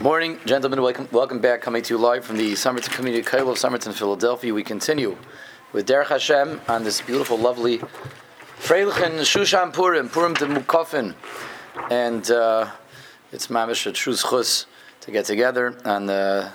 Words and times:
Morning, 0.00 0.38
gentlemen. 0.44 0.82
Welcome, 0.82 1.08
welcome 1.10 1.40
back. 1.40 1.60
Coming 1.60 1.82
to 1.82 1.94
you 1.94 1.98
live 1.98 2.24
from 2.24 2.36
the 2.36 2.54
Somerton 2.54 2.92
Community 2.92 3.22
College 3.24 3.48
of 3.48 3.58
Somerton, 3.58 3.92
Philadelphia. 3.92 4.52
We 4.52 4.62
continue 4.62 5.16
with 5.72 5.88
Derech 5.88 6.08
Hashem 6.08 6.60
on 6.68 6.84
this 6.84 7.00
beautiful, 7.00 7.38
lovely 7.38 7.78
Freilichen 8.58 9.18
Shushan 9.20 9.72
Purim, 9.72 10.08
Purim 10.08 10.34
de 10.34 10.46
Mukafin, 10.46 11.14
and 11.90 12.30
uh, 12.30 12.70
it's 13.32 13.48
mamish 13.48 13.86
a 13.86 13.92
true 13.92 14.14
chus 14.14 14.66
to 15.00 15.10
get 15.10 15.24
together 15.24 15.76
on 15.84 16.06
the 16.06 16.52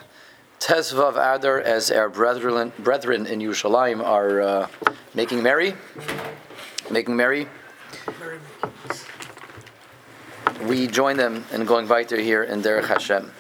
Tesvav 0.60 1.14
Adar 1.14 1.60
as 1.60 1.92
our 1.92 2.10
brethren, 2.10 2.72
brethren 2.80 3.26
in 3.26 3.40
Yerushalayim 3.40 4.04
are 4.04 4.42
uh, 4.42 4.68
making 5.14 5.44
merry, 5.44 5.74
making 6.90 7.16
merry. 7.16 7.48
We 10.68 10.88
join 10.88 11.16
them 11.16 11.46
in 11.54 11.64
going 11.66 11.88
weiter 11.88 12.20
here 12.20 12.44
in 12.44 12.62
Derech 12.62 12.88
Hashem. 12.88 13.32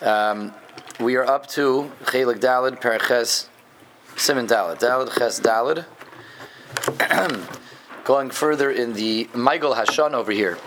Um, 0.00 0.52
we 0.98 1.14
are 1.14 1.24
up 1.24 1.46
to 1.48 1.92
Chelik 2.04 2.40
Dalid 2.40 2.80
Perches 2.80 3.46
Simon 4.16 4.48
Dalid 4.48 4.80
Dalid 4.80 5.16
Ches 5.16 5.38
Dalid. 5.38 5.84
going 8.04 8.30
further 8.30 8.72
in 8.72 8.92
the 8.94 9.28
Michael 9.34 9.74
Hashan 9.74 10.14
over 10.14 10.32
here, 10.32 10.58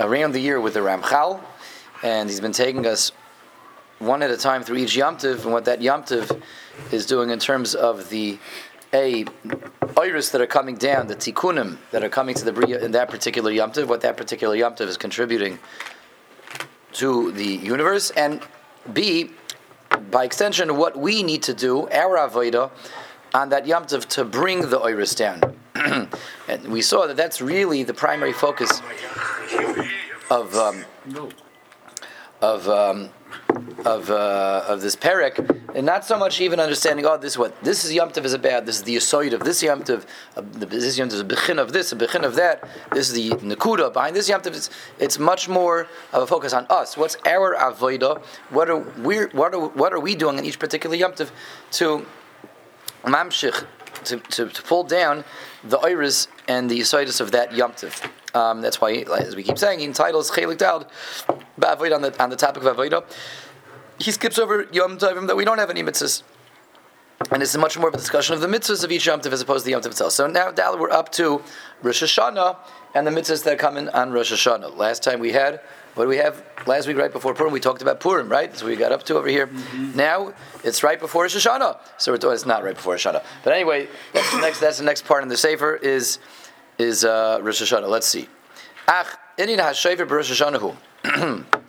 around 0.00 0.32
the 0.32 0.40
year 0.40 0.60
with 0.60 0.74
the 0.74 0.80
Ramchal, 0.80 1.40
and 2.02 2.28
he's 2.28 2.40
been 2.40 2.52
taking 2.52 2.86
us 2.86 3.12
one 3.98 4.22
at 4.22 4.30
a 4.30 4.36
time 4.36 4.62
through 4.62 4.76
each 4.76 4.96
yomtiv, 4.96 5.44
and 5.44 5.52
what 5.52 5.64
that 5.64 5.80
yomtiv 5.80 6.42
is 6.92 7.06
doing 7.06 7.30
in 7.30 7.38
terms 7.38 7.74
of 7.74 8.10
the 8.10 8.38
a 8.96 9.24
iris 9.98 10.30
that 10.30 10.40
are 10.40 10.46
coming 10.46 10.76
down, 10.76 11.06
the 11.06 11.14
tikkunim 11.14 11.76
that 11.90 12.02
are 12.02 12.08
coming 12.08 12.34
to 12.34 12.44
the 12.44 12.52
bria 12.52 12.82
in 12.82 12.92
that 12.92 13.08
particular 13.10 13.50
yomtiv, 13.52 13.86
what 13.86 14.00
that 14.00 14.16
particular 14.16 14.56
yomtiv 14.56 14.88
is 14.88 14.96
contributing 14.96 15.58
to 16.92 17.30
the 17.32 17.46
universe, 17.46 18.10
and 18.10 18.40
b 18.92 19.30
by 20.10 20.24
extension 20.24 20.76
what 20.76 20.96
we 20.98 21.22
need 21.22 21.42
to 21.42 21.54
do, 21.54 21.88
our 21.90 22.16
avodah, 22.16 22.70
on 23.34 23.50
that 23.50 23.66
yomtiv 23.66 24.06
to 24.06 24.24
bring 24.24 24.70
the 24.70 24.78
iris 24.78 25.14
down. 25.14 25.40
and 26.48 26.64
we 26.68 26.80
saw 26.80 27.06
that 27.06 27.16
that's 27.16 27.40
really 27.40 27.82
the 27.82 27.94
primary 27.94 28.32
focus 28.32 28.80
of 30.30 30.54
um, 30.54 30.84
of 32.40 32.68
um, 32.68 33.10
of 33.84 34.10
uh, 34.10 34.64
of 34.66 34.80
this 34.80 34.96
parak, 34.96 35.38
and 35.74 35.84
not 35.84 36.04
so 36.04 36.18
much 36.18 36.40
even 36.40 36.58
understanding. 36.60 37.04
Oh, 37.04 37.16
this 37.16 37.32
is 37.32 37.38
what 37.38 37.62
this 37.62 37.84
is 37.84 37.92
Yom 37.92 38.10
Tov 38.10 38.24
is 38.24 38.32
about. 38.32 38.66
This 38.66 38.76
is 38.76 38.82
the 38.84 38.96
Yisoid 38.96 39.32
of 39.32 39.40
this 39.40 39.62
Yom 39.62 39.82
Tov. 39.82 40.06
Uh, 40.36 40.42
this 40.44 40.96
Yom 40.96 41.08
Tov 41.08 41.14
is 41.14 41.20
a 41.20 41.24
bechin 41.24 41.58
of 41.58 41.72
this, 41.72 41.92
a 41.92 41.96
bechin 41.96 42.24
of 42.24 42.34
that. 42.36 42.68
This 42.92 43.10
is 43.10 43.14
the 43.14 43.30
Nakuda 43.44 43.92
behind 43.92 44.16
this 44.16 44.28
Yom 44.28 44.40
Tov. 44.40 44.56
It's, 44.56 44.70
it's 44.98 45.18
much 45.18 45.48
more 45.48 45.88
of 46.12 46.22
a 46.22 46.26
focus 46.26 46.52
on 46.52 46.66
us. 46.70 46.96
What's 46.96 47.16
our 47.26 47.54
avodah? 47.54 48.22
What 48.50 48.70
are 48.70 48.78
we? 48.78 49.26
What 49.26 49.54
are 49.54 49.68
what 49.68 49.92
are 49.92 50.00
we 50.00 50.14
doing 50.14 50.38
in 50.38 50.44
each 50.44 50.58
particular 50.58 50.96
Yom 50.96 51.12
Tov 51.12 51.30
to 51.72 52.06
mamshich 53.04 53.66
to, 54.04 54.18
to, 54.18 54.48
to 54.48 54.62
pull 54.62 54.84
down 54.84 55.24
the 55.64 55.78
iris 55.78 56.28
and 56.48 56.70
the 56.70 56.80
yisoidus 56.80 57.20
of 57.20 57.32
that 57.32 57.52
Yom 57.54 57.72
Tov. 57.72 58.10
Um, 58.34 58.60
that's 58.60 58.80
why, 58.80 58.92
as 58.92 59.34
we 59.34 59.42
keep 59.42 59.58
saying, 59.58 59.78
he 59.78 59.86
entitles 59.86 60.30
Chelik 60.30 60.58
Dal 60.58 60.86
on 61.28 62.02
the 62.02 62.22
on 62.22 62.30
the 62.30 62.36
topic 62.36 62.62
of 62.62 62.76
Avodah 62.76 63.04
he 63.98 64.10
skips 64.10 64.38
over 64.38 64.66
Yom 64.72 64.98
Tovim 64.98 65.26
that 65.26 65.36
we 65.36 65.44
don't 65.44 65.58
have 65.58 65.70
any 65.70 65.82
mitzvahs. 65.82 66.22
And 67.30 67.42
it's 67.42 67.56
much 67.56 67.78
more 67.78 67.88
of 67.88 67.94
a 67.94 67.96
discussion 67.96 68.34
of 68.34 68.42
the 68.42 68.46
mitzvahs 68.46 68.84
of 68.84 68.92
each 68.92 69.06
Yom 69.06 69.20
Tov 69.20 69.32
as 69.32 69.40
opposed 69.40 69.64
to 69.64 69.66
the 69.66 69.70
Yom 69.72 69.80
Tov 69.80 69.86
itself. 69.86 70.12
So 70.12 70.26
now, 70.26 70.50
Dal, 70.50 70.78
we're 70.78 70.90
up 70.90 71.10
to 71.12 71.42
Rosh 71.82 72.02
Hashanah 72.02 72.58
and 72.94 73.06
the 73.06 73.10
mitzvahs 73.10 73.42
that 73.44 73.58
come 73.58 73.76
in 73.76 73.88
on 73.88 74.12
Rosh 74.12 74.32
Hashanah. 74.32 74.76
Last 74.76 75.02
time 75.02 75.18
we 75.18 75.32
had, 75.32 75.60
what 75.94 76.04
do 76.04 76.08
we 76.10 76.18
have? 76.18 76.44
Last 76.66 76.86
week, 76.86 76.98
right 76.98 77.10
before 77.10 77.32
Purim, 77.32 77.52
we 77.52 77.60
talked 77.60 77.80
about 77.80 78.00
Purim, 78.00 78.28
right? 78.28 78.50
That's 78.50 78.62
what 78.62 78.68
we 78.68 78.76
got 78.76 78.92
up 78.92 79.02
to 79.04 79.16
over 79.16 79.28
here. 79.28 79.46
Mm-hmm. 79.46 79.96
Now, 79.96 80.34
it's 80.62 80.82
right 80.82 81.00
before 81.00 81.22
Rosh 81.22 81.34
Hashanah. 81.34 81.78
So 81.96 82.12
we're, 82.12 82.34
it's 82.34 82.44
not 82.44 82.62
right 82.62 82.74
before 82.74 82.92
Rosh 82.92 83.06
Hashanah. 83.06 83.24
But 83.42 83.54
anyway, 83.54 83.88
that's 84.12 84.30
the 84.30 84.40
next, 84.40 84.60
that's 84.60 84.78
the 84.78 84.84
next 84.84 85.06
part 85.06 85.22
in 85.22 85.28
the 85.28 85.38
Sefer 85.38 85.74
is, 85.74 86.18
is 86.76 87.04
uh, 87.04 87.38
Rosh 87.40 87.62
Hashanah. 87.62 87.88
Let's 87.88 88.06
see. 88.06 88.28
Ach, 88.88 89.06
inin 89.38 89.58
ha-shefer 89.58 90.08
Rosh 90.08 90.30
Hashanah 90.30 91.46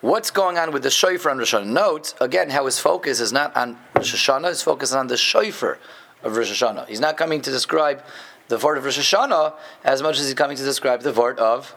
What's 0.00 0.30
going 0.30 0.58
on 0.58 0.70
with 0.70 0.84
the 0.84 0.92
shofar 0.92 1.32
on 1.32 1.38
Rosh 1.38 1.52
Hashanah? 1.52 1.66
Note 1.66 2.14
again 2.20 2.50
how 2.50 2.66
his 2.66 2.78
focus 2.78 3.18
is 3.18 3.32
not 3.32 3.56
on 3.56 3.76
Rosh 3.96 4.14
Hashanah; 4.14 4.46
his 4.46 4.62
focus 4.62 4.90
is 4.90 4.94
on 4.94 5.08
the 5.08 5.16
shofar 5.16 5.80
of 6.22 6.36
Rosh 6.36 6.52
Hashanah. 6.52 6.86
He's 6.86 7.00
not 7.00 7.16
coming 7.16 7.40
to 7.40 7.50
describe 7.50 8.04
the 8.46 8.58
word 8.58 8.78
of 8.78 8.84
Rosh 8.84 8.96
Hashanah 8.96 9.54
as 9.82 10.00
much 10.00 10.20
as 10.20 10.26
he's 10.26 10.34
coming 10.34 10.56
to 10.56 10.62
describe 10.62 11.00
the 11.00 11.12
word 11.12 11.40
of 11.40 11.74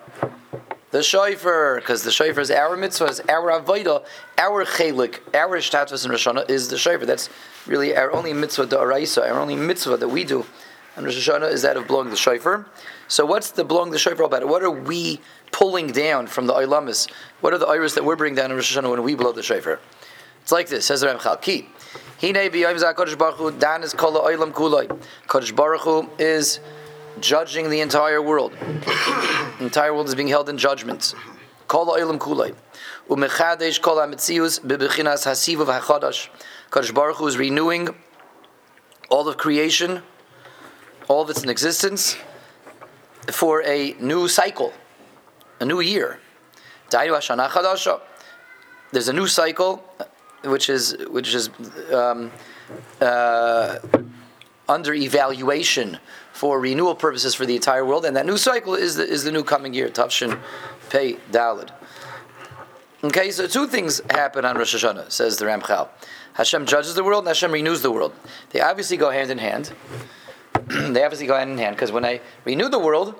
the 0.92 1.02
shofar, 1.02 1.78
because 1.78 2.04
the 2.04 2.12
shofar 2.12 2.42
is 2.42 2.52
our 2.52 2.78
mitzvah, 2.78 3.06
is 3.06 3.22
our 3.22 3.60
avodah, 3.60 4.06
our 4.38 4.66
chelik, 4.66 5.18
our 5.34 5.58
shtatvus 5.58 6.06
in 6.06 6.12
Rosh 6.12 6.28
Hashanah 6.28 6.48
is 6.48 6.68
the 6.68 6.78
shofar. 6.78 7.08
That's 7.08 7.28
really 7.66 7.98
our 7.98 8.12
only 8.12 8.34
mitzvah, 8.34 8.68
the 8.68 8.80
our 8.80 9.40
only 9.40 9.56
mitzvah 9.56 9.98
that 9.98 10.10
we 10.10 10.26
do 10.26 10.46
on 10.98 11.04
Rosh 11.04 11.30
Hashanah 11.30 11.52
is 11.52 11.62
that 11.62 11.78
of 11.78 11.88
blowing 11.88 12.10
the 12.10 12.16
shofar. 12.16 12.68
So 13.08 13.26
what's 13.26 13.52
the 13.52 13.64
blowing 13.64 13.92
the 13.92 14.00
shofar 14.00 14.26
about? 14.26 14.48
What 14.48 14.64
are 14.64 14.72
we 14.72 15.22
pulling 15.52 15.88
down 15.88 16.28
from 16.28 16.48
the 16.48 16.54
Ilamis. 16.54 17.10
What 17.42 17.54
are 17.54 17.58
the 17.58 17.68
iris 17.68 17.94
that 17.96 18.06
we're 18.06 18.16
bringing 18.16 18.36
down 18.36 18.52
in 18.52 18.58
Rosh 18.58 18.76
Hashanah 18.76 18.90
when 18.90 19.04
we 19.04 19.16
blow 19.16 19.32
the 19.32 19.44
shofar? 19.44 19.80
It's 20.42 20.52
like 20.52 20.70
this, 20.70 20.86
says 20.86 21.02
the 21.02 21.08
Ramchal. 21.08 21.42
Ki. 21.42 21.70
Hine 22.20 22.34
b'yom 22.34 23.60
dan 23.60 23.84
is 23.84 23.94
kol 23.94 24.14
ha'olam 24.14 24.52
kuloi. 24.52 24.88
Kodesh 25.28 25.56
Baruch 25.56 25.82
Hu 25.82 26.10
is 26.18 26.60
judging 27.20 27.70
the 27.70 27.82
entire 27.82 28.22
world. 28.22 28.54
the 28.54 29.66
entire 29.66 29.94
world 29.94 30.08
is 30.08 30.16
being 30.16 30.28
held 30.28 30.50
in 30.50 30.58
judgment. 30.58 31.14
Kol 31.68 31.86
ha'olam 31.86 32.18
kuloi. 32.18 32.56
U'mechadesh 33.10 33.82
kol 33.82 34.00
ha'metzius 34.00 34.60
b'bechinas 34.62 35.26
hasivu 35.28 35.66
v'hachadash. 35.66 36.30
Kodesh 36.72 36.94
Baruch 36.94 37.18
Hu 37.18 37.28
is 37.28 37.38
renewing 37.38 37.90
all 39.10 39.28
of 39.28 39.38
creation, 39.38 40.02
all 41.08 41.26
that's 41.26 41.44
in 41.44 41.50
existence, 41.50 42.18
for 43.30 43.62
a 43.64 43.96
new 44.00 44.28
cycle 44.28 44.74
a 45.62 45.66
new 45.66 45.80
year. 45.80 46.20
There's 46.90 47.18
a 49.08 49.14
new 49.14 49.28
cycle, 49.28 49.84
which 50.44 50.70
is 50.70 50.98
which 51.10 51.34
is 51.34 51.50
um, 51.94 52.32
uh, 53.00 53.78
under 54.68 54.94
evaluation 54.94 56.00
for 56.34 56.60
renewal 56.60 56.96
purposes 56.96 57.36
for 57.36 57.46
the 57.46 57.56
entire 57.56 57.86
world, 57.86 58.06
and 58.06 58.16
that 58.18 58.26
new 58.26 58.38
cycle 58.38 58.74
is 58.74 58.96
the, 58.96 59.08
is 59.08 59.24
the 59.24 59.32
new 59.32 59.44
coming 59.44 59.74
year, 59.74 59.90
Tavshin 59.90 60.40
Pei 60.90 61.14
Dalid. 61.32 61.70
Okay, 63.04 63.32
so 63.32 63.48
two 63.48 63.68
things 63.68 64.02
happen 64.10 64.46
on 64.46 64.58
Rosh 64.58 64.76
Hashanah, 64.76 65.12
says 65.12 65.38
the 65.38 65.46
Ramchal. 65.46 65.90
Hashem 66.34 66.66
judges 66.66 66.96
the 66.96 67.04
world, 67.04 67.24
and 67.24 67.30
Hashem 67.30 67.52
renews 67.52 67.82
the 67.82 67.92
world. 67.92 68.14
They 68.52 68.62
obviously 68.62 68.98
go 68.98 69.10
hand 69.10 69.32
in 69.32 69.38
hand. 69.38 69.74
they 70.68 71.04
obviously 71.04 71.28
go 71.28 71.38
hand 71.38 71.52
in 71.52 71.58
hand 71.58 71.76
because 71.76 71.92
when 71.92 72.06
I 72.06 72.22
renew 72.46 72.70
the 72.70 72.80
world, 72.80 73.16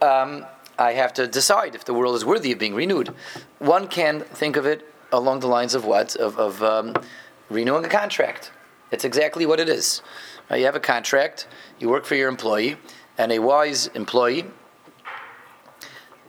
um, 0.00 0.46
I 0.78 0.92
have 0.92 1.12
to 1.14 1.26
decide 1.26 1.74
if 1.74 1.84
the 1.84 1.94
world 1.94 2.14
is 2.16 2.24
worthy 2.24 2.52
of 2.52 2.58
being 2.58 2.74
renewed. 2.74 3.14
One 3.58 3.88
can 3.88 4.20
think 4.20 4.56
of 4.56 4.66
it 4.66 4.92
along 5.12 5.40
the 5.40 5.46
lines 5.46 5.74
of 5.74 5.84
what? 5.84 6.16
Of, 6.16 6.38
of 6.38 6.62
um, 6.62 6.94
renewing 7.50 7.84
a 7.84 7.88
contract. 7.88 8.50
It's 8.90 9.04
exactly 9.04 9.46
what 9.46 9.60
it 9.60 9.68
is. 9.68 10.02
Right? 10.50 10.58
You 10.58 10.66
have 10.66 10.76
a 10.76 10.80
contract, 10.80 11.46
you 11.78 11.88
work 11.88 12.04
for 12.04 12.14
your 12.14 12.28
employee, 12.28 12.76
and 13.18 13.30
a 13.30 13.38
wise 13.38 13.88
employee, 13.88 14.44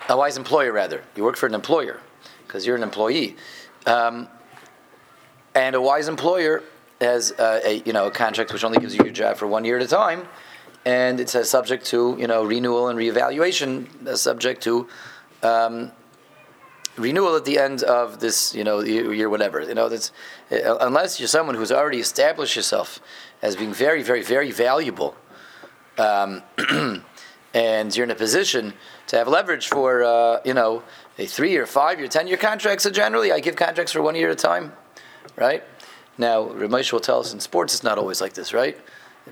a 0.09 0.17
wise 0.17 0.37
employer 0.37 0.71
rather, 0.71 1.03
you 1.15 1.23
work 1.23 1.37
for 1.37 1.47
an 1.47 1.55
employer 1.55 2.01
because 2.45 2.65
you're 2.65 2.75
an 2.75 2.83
employee. 2.83 3.35
Um, 3.85 4.27
and 5.55 5.75
a 5.75 5.81
wise 5.81 6.07
employer 6.07 6.63
has 7.03 7.31
uh, 7.33 7.59
a 7.63 7.81
you 7.85 7.93
know 7.93 8.07
a 8.07 8.11
contract 8.11 8.51
which 8.51 8.63
only 8.63 8.79
gives 8.79 8.95
you 8.95 9.03
your 9.03 9.13
job 9.13 9.37
for 9.37 9.47
one 9.47 9.63
year 9.65 9.77
at 9.77 9.83
a 9.83 9.87
time 9.87 10.27
and 10.85 11.19
it 11.19 11.29
says 11.29 11.49
subject 11.49 11.85
to 11.85 12.15
you 12.19 12.27
know 12.27 12.43
renewal 12.43 12.87
and 12.89 12.99
reevaluation, 12.99 14.07
uh, 14.07 14.15
subject 14.15 14.61
to 14.63 14.87
um, 15.41 15.91
renewal 16.97 17.35
at 17.35 17.45
the 17.45 17.57
end 17.57 17.83
of 17.83 18.19
this 18.19 18.53
you 18.53 18.63
know 18.63 18.81
year, 18.81 19.29
whatever. 19.29 19.61
You 19.61 19.75
know 19.75 19.89
that's 19.89 20.11
uh, 20.51 20.77
unless 20.81 21.19
you're 21.19 21.27
someone 21.27 21.55
who's 21.55 21.71
already 21.71 21.99
established 21.99 22.55
yourself 22.55 22.99
as 23.41 23.55
being 23.55 23.73
very 23.73 24.03
very 24.03 24.23
very 24.23 24.51
valuable, 24.51 25.15
um, 25.97 26.43
and 27.53 27.95
you're 27.95 28.05
in 28.05 28.11
a 28.11 28.15
position 28.15 28.73
to 29.07 29.17
have 29.17 29.27
leverage 29.27 29.69
for 29.69 30.03
uh, 30.03 30.39
you 30.43 30.53
know 30.53 30.83
a 31.17 31.25
three 31.25 31.51
year, 31.51 31.65
five 31.65 31.99
year, 31.99 32.07
ten 32.07 32.27
year 32.27 32.37
contracts. 32.37 32.83
So 32.83 32.89
generally, 32.89 33.31
I 33.31 33.39
give 33.39 33.55
contracts 33.55 33.93
for 33.93 34.01
one 34.01 34.15
year 34.15 34.29
at 34.29 34.33
a 34.33 34.35
time, 34.35 34.73
right? 35.37 35.63
Now, 36.17 36.45
Ramesh 36.45 36.91
will 36.91 36.99
tell 36.99 37.19
us 37.19 37.33
in 37.33 37.39
sports 37.39 37.73
it's 37.73 37.83
not 37.83 37.97
always 37.97 38.21
like 38.21 38.33
this, 38.33 38.53
right? 38.53 38.77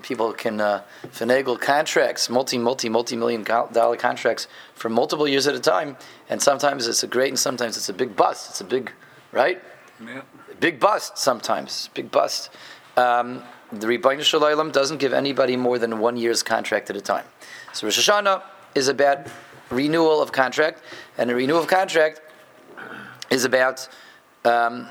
people 0.02 0.32
can 0.32 0.62
uh, 0.62 0.84
finagle 1.08 1.60
contracts, 1.60 2.30
multi, 2.30 2.58
multi, 2.58 2.90
multi 2.90 3.16
million 3.16 3.44
dollar 3.44 3.98
contracts 3.98 4.48
for 4.74 4.90
multiple 4.90 5.28
years 5.28 5.48
at 5.48 5.56
a 5.56 5.60
time, 5.60 5.98
and 6.30 6.42
sometimes 6.42 6.88
it's 6.88 7.04
a 7.04 7.08
great, 7.08 7.30
and 7.30 7.40
sometimes 7.40 7.76
it's 7.78 7.90
a 7.90 7.94
big 7.94 8.16
bust. 8.16 8.50
It's 8.50 8.62
a 8.62 8.64
big, 8.64 8.92
right? 9.32 9.62
Yeah. 10.04 10.22
Big 10.60 10.80
bust 10.80 11.18
sometimes, 11.18 11.90
big 11.94 12.12
bust. 12.12 12.50
Um, 12.98 13.44
the 13.72 13.88
Ribbono 13.88 14.22
Shel 14.22 14.42
Olam 14.42 14.72
doesn't 14.72 14.98
give 14.98 15.14
anybody 15.14 15.56
more 15.56 15.78
than 15.80 16.00
one 16.00 16.18
year's 16.18 16.44
contract 16.44 16.90
at 16.90 16.96
a 16.96 17.02
time. 17.02 17.26
So 17.74 17.88
Rosh 17.88 18.10
Hashanah 18.10 18.44
is 18.76 18.88
about 18.88 19.28
renewal 19.70 20.22
of 20.22 20.32
contract, 20.32 20.82
and 21.18 21.32
a 21.32 21.36
renewal 21.36 21.60
of 21.60 21.68
contract 21.68 22.22
is 23.30 23.46
about 23.46 23.88
um, 24.46 24.88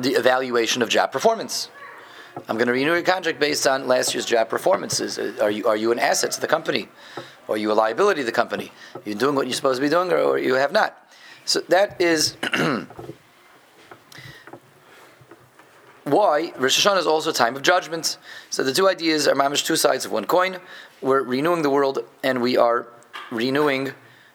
the 0.00 0.12
evaluation 0.12 0.82
of 0.82 0.88
job 0.88 1.12
performance. 1.12 1.70
I'm 2.48 2.56
going 2.56 2.68
to 2.68 2.72
renew 2.72 2.92
your 2.92 3.02
contract 3.02 3.40
based 3.40 3.66
on 3.66 3.88
last 3.88 4.14
year's 4.14 4.24
job 4.24 4.48
performances. 4.48 5.18
Uh, 5.18 5.34
are 5.40 5.50
you, 5.50 5.66
are 5.66 5.76
you 5.76 5.92
an 5.92 5.98
asset 5.98 6.30
to 6.32 6.40
the 6.40 6.46
company? 6.46 6.88
Or 7.48 7.56
are 7.56 7.58
you 7.58 7.72
a 7.72 7.74
liability 7.74 8.20
to 8.22 8.26
the 8.26 8.32
company? 8.32 8.72
You're 9.04 9.16
doing 9.16 9.34
what 9.34 9.46
you're 9.46 9.54
supposed 9.54 9.78
to 9.78 9.82
be 9.82 9.88
doing, 9.90 10.12
or, 10.12 10.18
or 10.18 10.38
you 10.38 10.54
have 10.54 10.72
not. 10.72 10.96
So 11.44 11.60
that 11.68 12.00
is 12.00 12.36
why 16.04 16.52
Rosh 16.56 16.86
Hashanah 16.86 16.98
is 16.98 17.06
also 17.06 17.30
a 17.30 17.32
time 17.32 17.56
of 17.56 17.62
judgment. 17.62 18.18
So 18.50 18.62
the 18.62 18.72
two 18.72 18.88
ideas 18.88 19.26
are 19.26 19.34
mamish 19.34 19.64
two 19.64 19.76
sides 19.76 20.04
of 20.04 20.12
one 20.12 20.26
coin. 20.26 20.58
We're 21.02 21.22
renewing 21.22 21.62
the 21.62 21.70
world, 21.70 21.98
and 22.22 22.40
we 22.40 22.56
are 22.56 22.86
renewing, 23.32 23.92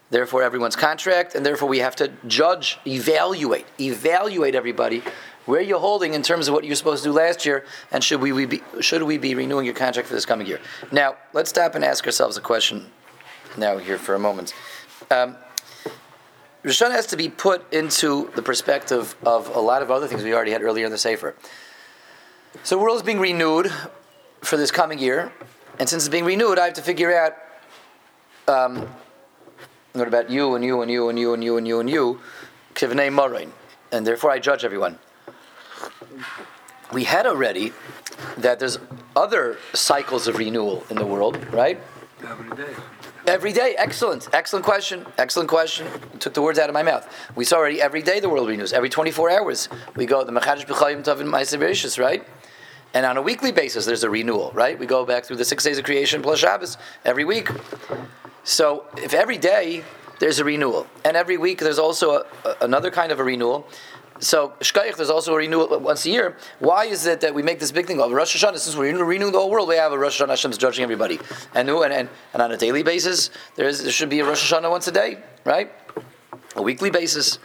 therefore, 0.09 0.43
everyone's 0.43 0.75
contract, 0.75 1.35
and 1.35 1.45
therefore 1.45 1.69
we 1.69 1.79
have 1.79 1.95
to 1.97 2.11
judge, 2.27 2.79
evaluate, 2.85 3.67
evaluate 3.79 4.55
everybody 4.55 5.01
where 5.45 5.61
you're 5.61 5.79
holding 5.79 6.13
in 6.13 6.21
terms 6.21 6.47
of 6.47 6.53
what 6.53 6.63
you're 6.63 6.75
supposed 6.75 7.03
to 7.03 7.09
do 7.09 7.13
last 7.13 7.45
year, 7.45 7.65
and 7.91 8.03
should 8.03 8.21
we, 8.21 8.31
we 8.31 8.45
be, 8.45 8.63
should 8.81 9.03
we 9.03 9.17
be 9.17 9.35
renewing 9.35 9.65
your 9.65 9.75
contract 9.75 10.07
for 10.07 10.13
this 10.13 10.25
coming 10.25 10.47
year? 10.47 10.59
Now, 10.91 11.15
let's 11.33 11.49
stop 11.49 11.75
and 11.75 11.85
ask 11.85 12.05
ourselves 12.05 12.37
a 12.37 12.41
question 12.41 12.87
now 13.57 13.77
here 13.77 13.97
for 13.97 14.15
a 14.15 14.19
moment. 14.19 14.53
Um, 15.11 15.37
Rishon 16.63 16.91
has 16.91 17.05
to 17.07 17.17
be 17.17 17.29
put 17.29 17.71
into 17.71 18.31
the 18.35 18.41
perspective 18.41 19.15
of 19.23 19.55
a 19.55 19.59
lot 19.59 19.83
of 19.83 19.91
other 19.91 20.07
things 20.07 20.23
we 20.23 20.33
already 20.33 20.51
had 20.51 20.63
earlier 20.63 20.85
in 20.85 20.91
the 20.91 20.97
Sefer. 20.97 21.35
So 22.63 22.75
the 22.75 22.81
world 22.81 22.97
is 22.97 23.03
being 23.03 23.19
renewed 23.19 23.71
for 24.41 24.57
this 24.57 24.71
coming 24.71 24.97
year, 24.97 25.31
and 25.77 25.87
since 25.87 26.03
it's 26.03 26.11
being 26.11 26.25
renewed, 26.25 26.57
I 26.57 26.65
have 26.65 26.73
to 26.75 26.81
figure 26.81 27.15
out 27.15 27.33
um, 28.47 28.87
what 29.93 30.07
about 30.07 30.29
you 30.29 30.55
and 30.55 30.65
you 30.65 30.81
and 30.81 30.89
you 30.89 31.09
and 31.09 31.19
you 31.19 31.33
and 31.33 31.43
you 31.43 31.57
and 31.57 31.67
you 31.67 31.79
and 31.79 31.89
you, 31.89 32.19
kivnei 32.73 33.13
morain, 33.13 33.51
and 33.91 34.05
therefore 34.05 34.31
I 34.31 34.39
judge 34.39 34.65
everyone. 34.65 34.97
We 36.93 37.03
had 37.05 37.25
already 37.25 37.73
that 38.37 38.59
there's 38.59 38.77
other 39.15 39.57
cycles 39.73 40.27
of 40.27 40.37
renewal 40.37 40.83
in 40.89 40.97
the 40.97 41.05
world, 41.05 41.37
right? 41.51 41.79
Every 42.23 42.55
day. 42.55 42.73
Every 43.27 43.53
day, 43.53 43.75
excellent, 43.75 44.29
excellent 44.33 44.65
question, 44.65 45.03
excellent 45.17 45.49
question. 45.49 45.87
Took 46.19 46.35
the 46.35 46.43
words 46.43 46.59
out 46.59 46.69
of 46.69 46.73
my 46.73 46.83
mouth. 46.83 47.11
We 47.35 47.43
saw 47.43 47.57
already 47.57 47.81
every 47.81 48.03
day 48.03 48.19
the 48.19 48.29
world 48.29 48.47
renews. 48.47 48.71
Every 48.71 48.89
24 48.89 49.31
hours 49.31 49.67
we 49.95 50.05
go 50.05 50.23
the 50.23 50.31
Mechadish 50.31 50.67
B'chayim 50.67 51.03
Tavin 51.03 51.27
Ma'aser 51.27 51.99
right? 51.99 52.23
And 52.93 53.05
on 53.05 53.17
a 53.17 53.21
weekly 53.21 53.51
basis, 53.51 53.85
there's 53.85 54.03
a 54.03 54.09
renewal, 54.09 54.51
right? 54.53 54.77
We 54.77 54.85
go 54.85 55.05
back 55.05 55.25
through 55.25 55.37
the 55.37 55.45
six 55.45 55.63
days 55.63 55.77
of 55.79 55.85
creation 55.85 56.21
plus 56.21 56.39
Shabbos 56.39 56.77
every 57.03 57.25
week. 57.25 57.49
So 58.43 58.85
if 58.95 59.13
every 59.13 59.37
day 59.37 59.83
there's 60.19 60.39
a 60.39 60.45
renewal, 60.45 60.87
and 61.03 61.17
every 61.17 61.37
week 61.37 61.59
there's 61.59 61.79
also 61.79 62.11
a, 62.11 62.25
a, 62.45 62.55
another 62.61 62.91
kind 62.91 63.11
of 63.11 63.19
a 63.19 63.23
renewal. 63.23 63.67
So 64.19 64.53
Shkaich, 64.61 64.95
there's 64.95 65.09
also 65.09 65.33
a 65.33 65.37
renewal 65.37 65.79
once 65.79 66.05
a 66.05 66.09
year. 66.09 66.37
Why 66.59 66.85
is 66.85 67.05
it 67.05 67.19
that 67.21 67.35
we 67.35 67.43
make 67.43 67.59
this 67.59 67.71
big 67.71 67.85
thing 67.85 67.99
of 67.99 68.11
Rosh 68.11 68.35
Hashanah? 68.35 68.57
Since 68.57 68.75
we're 68.75 69.03
renewing 69.03 69.33
the 69.33 69.39
whole 69.39 69.49
world, 69.49 69.67
we 69.67 69.75
have 69.75 69.91
a 69.91 69.97
Rosh 69.97 70.21
Hashanah 70.21 70.29
Hashem's 70.29 70.57
judging 70.57 70.83
everybody, 70.83 71.19
and, 71.53 71.69
and, 71.69 71.93
and, 71.93 72.09
and 72.33 72.41
on 72.41 72.51
a 72.51 72.57
daily 72.57 72.81
basis, 72.81 73.29
there, 73.55 73.67
is, 73.67 73.83
there 73.83 73.91
should 73.91 74.09
be 74.09 74.21
a 74.21 74.25
Rosh 74.25 74.51
Hashanah 74.51 74.69
once 74.69 74.87
a 74.87 74.91
day, 74.91 75.19
right? 75.43 75.71
A 76.55 76.61
weekly 76.61 76.89
basis. 76.89 77.39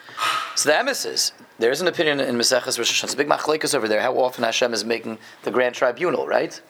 So 0.54 0.68
the 0.68 0.78
emissaries, 0.78 1.32
there 1.58 1.72
is 1.72 1.80
an 1.80 1.88
opinion 1.88 2.20
in 2.20 2.36
Maseches 2.36 2.78
Rosh 2.78 2.92
Hashanah. 2.92 3.04
It's 3.04 3.14
a 3.14 3.16
big 3.16 3.28
machlekes 3.28 3.74
over 3.74 3.88
there. 3.88 4.00
How 4.00 4.16
often 4.18 4.44
Hashem 4.44 4.72
is 4.72 4.84
making 4.84 5.18
the 5.42 5.50
grand 5.50 5.74
tribunal, 5.74 6.28
right? 6.28 6.60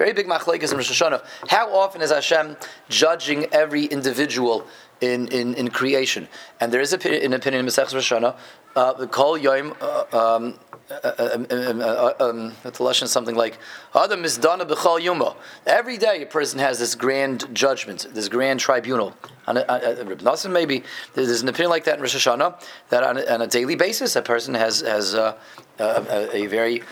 Very 0.00 0.14
big 0.14 0.26
machlekes 0.26 0.70
in 0.70 0.78
Rosh 0.78 0.90
Hashanah. 0.90 1.22
How 1.50 1.76
often 1.76 2.00
is 2.00 2.10
Hashem 2.10 2.56
judging 2.88 3.44
every 3.52 3.84
individual 3.84 4.66
in, 5.02 5.28
in, 5.28 5.52
in 5.52 5.68
creation? 5.68 6.26
And 6.58 6.72
there 6.72 6.80
is 6.80 6.94
a, 6.94 7.22
an 7.22 7.34
opinion 7.34 7.66
in 7.66 7.66
Maseches 7.66 7.92
Rosh 7.92 8.10
Hashanah. 8.10 8.34
Uh, 8.74 9.06
Kol 9.08 9.36
Yom. 9.36 9.74
Uh, 9.78 10.04
um, 10.10 10.58
uh, 10.90 12.14
um, 12.18 12.52
lashon 12.64 13.08
something 13.08 13.34
like 13.34 13.58
Adam 13.94 14.24
is 14.24 14.38
dana 14.38 14.64
b'chal 14.64 15.00
yuma. 15.00 15.36
Every 15.66 15.98
day, 15.98 16.22
a 16.22 16.26
person 16.26 16.58
has 16.58 16.78
this 16.78 16.94
grand 16.94 17.54
judgment, 17.54 18.06
this 18.12 18.28
grand 18.28 18.58
tribunal. 18.58 19.14
On 19.46 19.58
a, 19.58 19.60
a, 19.60 20.48
maybe 20.48 20.82
there's 21.14 21.42
an 21.42 21.48
opinion 21.48 21.70
like 21.70 21.84
that 21.84 21.96
in 21.96 22.00
Rosh 22.00 22.16
Hashanah 22.16 22.60
that 22.88 23.04
on 23.04 23.18
a, 23.18 23.34
on 23.34 23.42
a 23.42 23.46
daily 23.46 23.76
basis, 23.76 24.16
a 24.16 24.22
person 24.22 24.54
has 24.54 24.80
has 24.80 25.14
uh, 25.14 25.36
a, 25.78 26.36
a, 26.36 26.46
very 26.46 26.82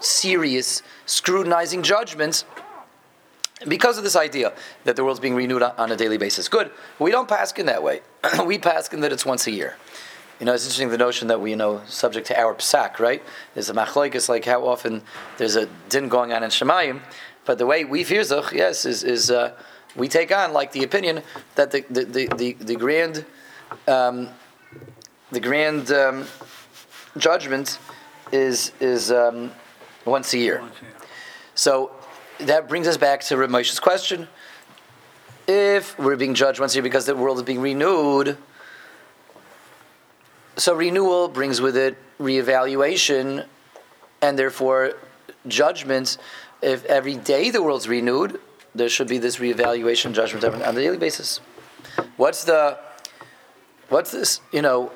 serious, 0.00 0.82
scrutinizing 1.06 1.82
judgments 1.82 2.44
because 3.68 3.98
of 3.98 4.04
this 4.04 4.16
idea 4.16 4.52
that 4.84 4.96
the 4.96 5.04
world's 5.04 5.20
being 5.20 5.34
renewed 5.34 5.62
on 5.62 5.90
a 5.90 5.96
daily 5.96 6.18
basis. 6.18 6.48
Good. 6.48 6.70
We 6.98 7.10
don't 7.10 7.28
pass 7.28 7.52
in 7.52 7.66
that 7.66 7.82
way. 7.82 8.00
we 8.46 8.58
pass 8.58 8.92
in 8.92 9.00
that 9.00 9.12
it's 9.12 9.24
once 9.24 9.46
a 9.46 9.50
year. 9.50 9.76
You 10.40 10.46
know, 10.46 10.52
it's 10.52 10.64
interesting 10.64 10.88
the 10.88 10.98
notion 10.98 11.28
that 11.28 11.40
we, 11.40 11.50
you 11.50 11.56
know, 11.56 11.82
subject 11.86 12.26
to 12.26 12.38
our 12.38 12.54
psak, 12.54 12.98
right? 12.98 13.22
There's 13.54 13.70
a 13.70 13.74
machlokes 13.74 14.28
like 14.28 14.44
how 14.44 14.66
often 14.66 15.02
there's 15.38 15.56
a 15.56 15.68
din 15.88 16.08
going 16.08 16.32
on 16.32 16.42
in 16.42 16.50
Shemayim, 16.50 17.00
but 17.44 17.58
the 17.58 17.66
way 17.66 17.84
we 17.84 18.02
fear 18.04 18.22
zuch, 18.22 18.52
yes, 18.52 18.84
is 18.84 19.04
is 19.04 19.30
uh, 19.30 19.54
we 19.94 20.08
take 20.08 20.34
on 20.34 20.52
like 20.52 20.72
the 20.72 20.82
opinion 20.82 21.22
that 21.54 21.70
the 21.70 21.84
the 21.88 22.04
the, 22.04 22.28
the, 22.36 22.52
the 22.54 22.74
grand 22.74 23.24
um, 23.86 24.28
the 25.30 25.40
grand 25.40 25.92
um, 25.92 26.26
judgment 27.16 27.78
is 28.32 28.72
is 28.80 29.12
um, 29.12 29.52
once 30.04 30.32
a 30.34 30.38
year. 30.38 30.62
So 31.54 31.90
that 32.38 32.68
brings 32.68 32.86
us 32.86 32.96
back 32.96 33.20
to 33.22 33.36
Ramosha's 33.36 33.80
question. 33.80 34.28
If 35.46 35.98
we're 35.98 36.16
being 36.16 36.34
judged 36.34 36.60
once 36.60 36.74
a 36.74 36.76
year 36.76 36.82
because 36.82 37.06
the 37.06 37.14
world 37.14 37.36
is 37.38 37.42
being 37.42 37.60
renewed, 37.60 38.38
so 40.56 40.74
renewal 40.74 41.28
brings 41.28 41.60
with 41.60 41.76
it 41.76 41.96
reevaluation 42.18 43.46
and 44.22 44.38
therefore 44.38 44.94
judgments. 45.46 46.18
If 46.62 46.84
every 46.86 47.16
day 47.16 47.50
the 47.50 47.62
world's 47.62 47.88
renewed, 47.88 48.40
there 48.74 48.88
should 48.88 49.08
be 49.08 49.18
this 49.18 49.36
reevaluation 49.36 50.12
judgment 50.12 50.44
on 50.44 50.62
a 50.62 50.72
daily 50.72 50.96
basis. 50.96 51.40
What's 52.16 52.44
the 52.44 52.78
what's 53.88 54.10
this? 54.10 54.40
You 54.52 54.62
know, 54.62 54.92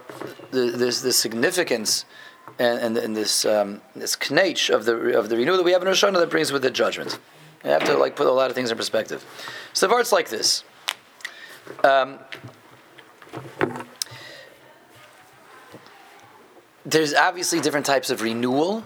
the, 0.51 0.71
there's 0.71 1.03
the 1.03 1.13
significance 1.13 2.05
and, 2.59 2.81
and, 2.81 2.99
and 2.99 3.17
this 3.17 3.45
um, 3.45 3.81
this 3.95 4.17
knach 4.17 4.73
of 4.75 4.85
the 4.85 5.17
of 5.19 5.29
the 5.29 5.37
renewal 5.37 5.57
that 5.57 5.63
we 5.63 5.73
have 5.73 5.83
in 5.83 5.89
Rosh 5.89 6.03
Hashanah 6.03 6.19
that 6.19 6.31
brings 6.31 6.53
with 6.53 6.65
it 6.65 6.73
judgment. 6.73 7.19
You 7.65 7.71
have 7.71 7.85
to 7.85 7.97
like 7.97 8.17
put 8.17 8.27
a 8.27 8.33
lot 8.33 8.51
of 8.51 8.57
things 8.57 8.71
in 8.71 8.77
perspective. 8.77 9.25
So 9.73 9.87
the 9.87 9.93
part's 9.93 10.13
like 10.13 10.29
this. 10.29 10.65
Um, 11.85 12.19
there's 16.85 17.15
obviously 17.15 17.61
different 17.61 17.87
types 17.87 18.11
of 18.11 18.23
renewal, 18.23 18.85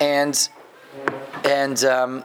and 0.00 0.48
and 1.44 1.82
um, 1.84 2.24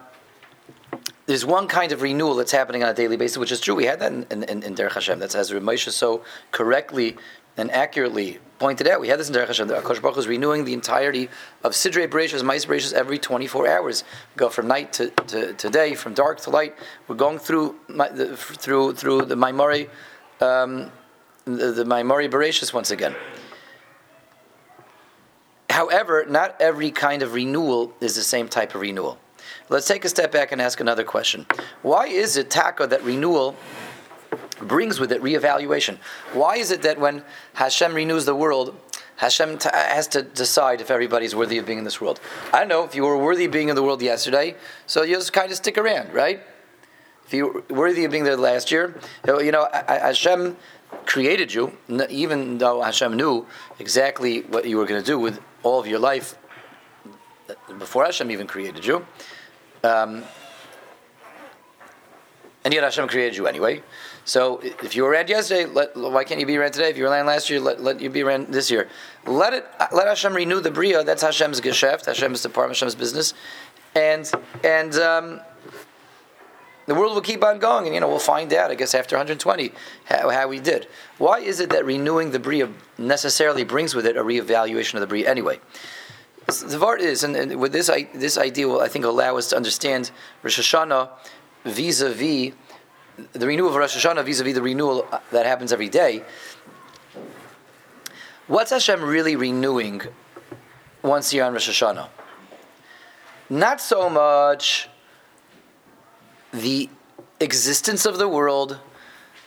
there's 1.25 1.45
one 1.45 1.67
kind 1.67 1.91
of 1.91 2.01
renewal 2.01 2.35
that's 2.35 2.51
happening 2.51 2.83
on 2.83 2.89
a 2.89 2.93
daily 2.93 3.17
basis, 3.17 3.37
which 3.37 3.51
is 3.51 3.59
true. 3.59 3.75
We 3.75 3.85
had 3.85 3.99
that 3.99 4.11
in, 4.11 4.43
in, 4.43 4.63
in 4.63 4.75
Derech 4.75 4.93
Hashem. 4.93 5.19
That's 5.19 5.35
as 5.35 5.51
Ramesha 5.51 5.91
so 5.91 6.23
correctly 6.51 7.17
and 7.57 7.71
accurately 7.71 8.39
pointed 8.59 8.87
out. 8.87 9.01
We 9.01 9.09
had 9.09 9.19
this 9.19 9.29
in 9.29 9.35
Derech 9.35 9.47
Hashem. 9.47 9.67
The 9.67 9.75
Akash 9.75 10.01
Baruch 10.01 10.17
is 10.17 10.27
renewing 10.27 10.63
the 10.65 10.73
entirety 10.73 11.29
of 11.63 11.73
Sidrei 11.73 12.07
Bereshis, 12.07 12.43
Mais 12.43 12.65
Bereshis, 12.65 12.93
every 12.93 13.17
24 13.17 13.67
hours. 13.67 14.03
We 14.33 14.39
go 14.39 14.49
from 14.49 14.67
night 14.67 14.93
to, 14.93 15.09
to, 15.09 15.53
to, 15.53 15.69
day, 15.69 15.95
from 15.95 16.13
dark 16.13 16.39
to 16.41 16.49
light. 16.49 16.75
We're 17.07 17.15
going 17.15 17.39
through 17.39 17.75
through 18.35 18.93
through 18.93 19.23
the 19.25 19.35
Maimori, 19.35 19.89
um, 20.39 20.91
the, 21.45 21.71
the 21.71 21.83
Maimori 21.83 22.29
Bereshis 22.29 22.73
once 22.73 22.91
again. 22.91 23.15
However, 25.69 26.25
not 26.29 26.55
every 26.61 26.91
kind 26.91 27.23
of 27.23 27.33
renewal 27.33 27.93
is 27.99 28.15
the 28.15 28.21
same 28.21 28.47
type 28.47 28.75
of 28.75 28.81
renewal. 28.81 29.17
Let's 29.69 29.87
take 29.87 30.05
a 30.05 30.09
step 30.09 30.31
back 30.31 30.51
and 30.51 30.61
ask 30.61 30.79
another 30.79 31.03
question. 31.03 31.45
Why 31.81 32.07
is 32.07 32.37
it, 32.37 32.49
Taka, 32.49 32.87
that 32.87 33.03
renewal 33.03 33.55
brings 34.67 34.99
with 34.99 35.11
it 35.11 35.21
reevaluation? 35.21 35.97
Why 36.33 36.57
is 36.57 36.71
it 36.71 36.81
that 36.83 36.99
when 36.99 37.23
Hashem 37.53 37.93
renews 37.93 38.25
the 38.25 38.35
world, 38.35 38.75
Hashem 39.17 39.57
t- 39.57 39.69
has 39.73 40.07
to 40.09 40.21
decide 40.21 40.81
if 40.81 40.89
everybody's 40.89 41.35
worthy 41.35 41.57
of 41.57 41.65
being 41.65 41.77
in 41.77 41.83
this 41.83 42.01
world? 42.01 42.19
I 42.51 42.59
don't 42.59 42.67
know 42.67 42.83
if 42.83 42.95
you 42.95 43.03
were 43.03 43.17
worthy 43.17 43.45
of 43.45 43.51
being 43.51 43.69
in 43.69 43.75
the 43.75 43.83
world 43.83 44.01
yesterday, 44.01 44.55
so 44.85 45.03
you 45.03 45.15
just 45.15 45.33
kind 45.33 45.51
of 45.51 45.57
stick 45.57 45.77
around, 45.77 46.13
right? 46.13 46.41
If 47.25 47.33
you 47.33 47.63
were 47.69 47.75
worthy 47.75 48.05
of 48.05 48.11
being 48.11 48.23
there 48.23 48.37
last 48.37 48.71
year, 48.71 48.99
you 49.25 49.51
know, 49.51 49.67
Hashem 49.71 50.57
created 51.05 51.53
you, 51.53 51.77
even 52.09 52.57
though 52.57 52.81
Hashem 52.81 53.15
knew 53.15 53.47
exactly 53.79 54.41
what 54.41 54.65
you 54.65 54.77
were 54.77 54.85
going 54.85 55.01
to 55.01 55.05
do 55.05 55.17
with 55.19 55.39
all 55.63 55.79
of 55.79 55.87
your 55.87 55.99
life 55.99 56.37
before 57.79 58.05
Hashem 58.05 58.29
even 58.31 58.47
created 58.47 58.85
you. 58.85 59.05
Um, 59.83 60.23
and 62.63 62.73
yet 62.73 62.83
Hashem 62.83 63.07
created 63.07 63.35
you 63.35 63.47
anyway. 63.47 63.83
So 64.25 64.59
if 64.61 64.95
you 64.95 65.03
were 65.03 65.09
around 65.09 65.29
yesterday, 65.29 65.65
let, 65.65 65.95
why 65.97 66.23
can't 66.23 66.39
you 66.39 66.45
be 66.45 66.57
around 66.57 66.71
today? 66.71 66.89
If 66.89 66.97
you 66.97 67.03
were 67.03 67.09
around 67.09 67.25
last 67.25 67.49
year, 67.49 67.59
let, 67.59 67.81
let 67.81 67.99
you 67.99 68.09
be 68.09 68.23
around 68.23 68.47
this 68.47 68.71
year. 68.71 68.87
Let 69.25 69.53
it 69.53 69.65
let 69.91 70.07
Hashem 70.07 70.33
renew 70.33 70.61
the 70.61 70.71
bria. 70.71 71.03
That's 71.03 71.21
Hashem's 71.21 71.59
geschäft, 71.59 72.05
Hashem's 72.05 72.41
department, 72.41 72.77
Hashem's 72.77 72.95
business, 72.95 73.33
and 73.95 74.31
and 74.63 74.95
um, 74.95 75.41
the 76.85 76.95
world 76.95 77.13
will 77.13 77.21
keep 77.21 77.43
on 77.43 77.59
going, 77.59 77.85
and 77.85 77.93
you 77.93 77.99
know 77.99 78.07
we'll 78.07 78.19
find 78.19 78.53
out. 78.53 78.71
I 78.71 78.75
guess 78.75 78.93
after 78.95 79.15
120, 79.15 79.71
how, 80.05 80.29
how 80.29 80.47
we 80.47 80.59
did. 80.59 80.87
Why 81.17 81.39
is 81.39 81.59
it 81.59 81.69
that 81.71 81.85
renewing 81.85 82.31
the 82.31 82.39
bria 82.39 82.69
necessarily 82.97 83.63
brings 83.63 83.93
with 83.93 84.05
it 84.05 84.17
a 84.17 84.23
reevaluation 84.23 84.95
of 84.95 85.01
the 85.01 85.07
bria 85.07 85.29
anyway? 85.29 85.59
The 86.45 86.77
part 86.77 86.99
is, 86.99 87.23
and, 87.23 87.37
and 87.37 87.57
with 87.57 87.71
this, 87.71 87.89
I, 87.89 88.09
this 88.13 88.37
idea 88.37 88.67
will 88.67 88.81
I 88.81 88.89
think 88.89 89.05
allow 89.05 89.37
us 89.37 89.47
to 89.49 89.55
understand 89.55 90.11
Rosh 90.43 90.59
Hashanah 90.59 91.09
vis-a-vis 91.63 92.53
the 93.33 93.47
renewal 93.47 93.69
of 93.69 93.75
Rosh 93.75 93.95
Hashanah 93.95 94.25
vis-a-vis 94.25 94.53
the 94.53 94.61
renewal 94.61 95.07
that 95.31 95.45
happens 95.45 95.71
every 95.71 95.89
day. 95.89 96.23
What's 98.47 98.71
Hashem 98.71 99.03
really 99.03 99.35
renewing 99.35 100.01
once 101.01 101.31
a 101.31 101.35
year 101.35 101.45
on 101.45 101.53
Rosh 101.53 101.69
Hashanah? 101.69 102.09
Not 103.49 103.79
so 103.79 104.09
much 104.09 104.89
the 106.51 106.89
existence 107.39 108.05
of 108.05 108.17
the 108.17 108.27
world, 108.27 108.79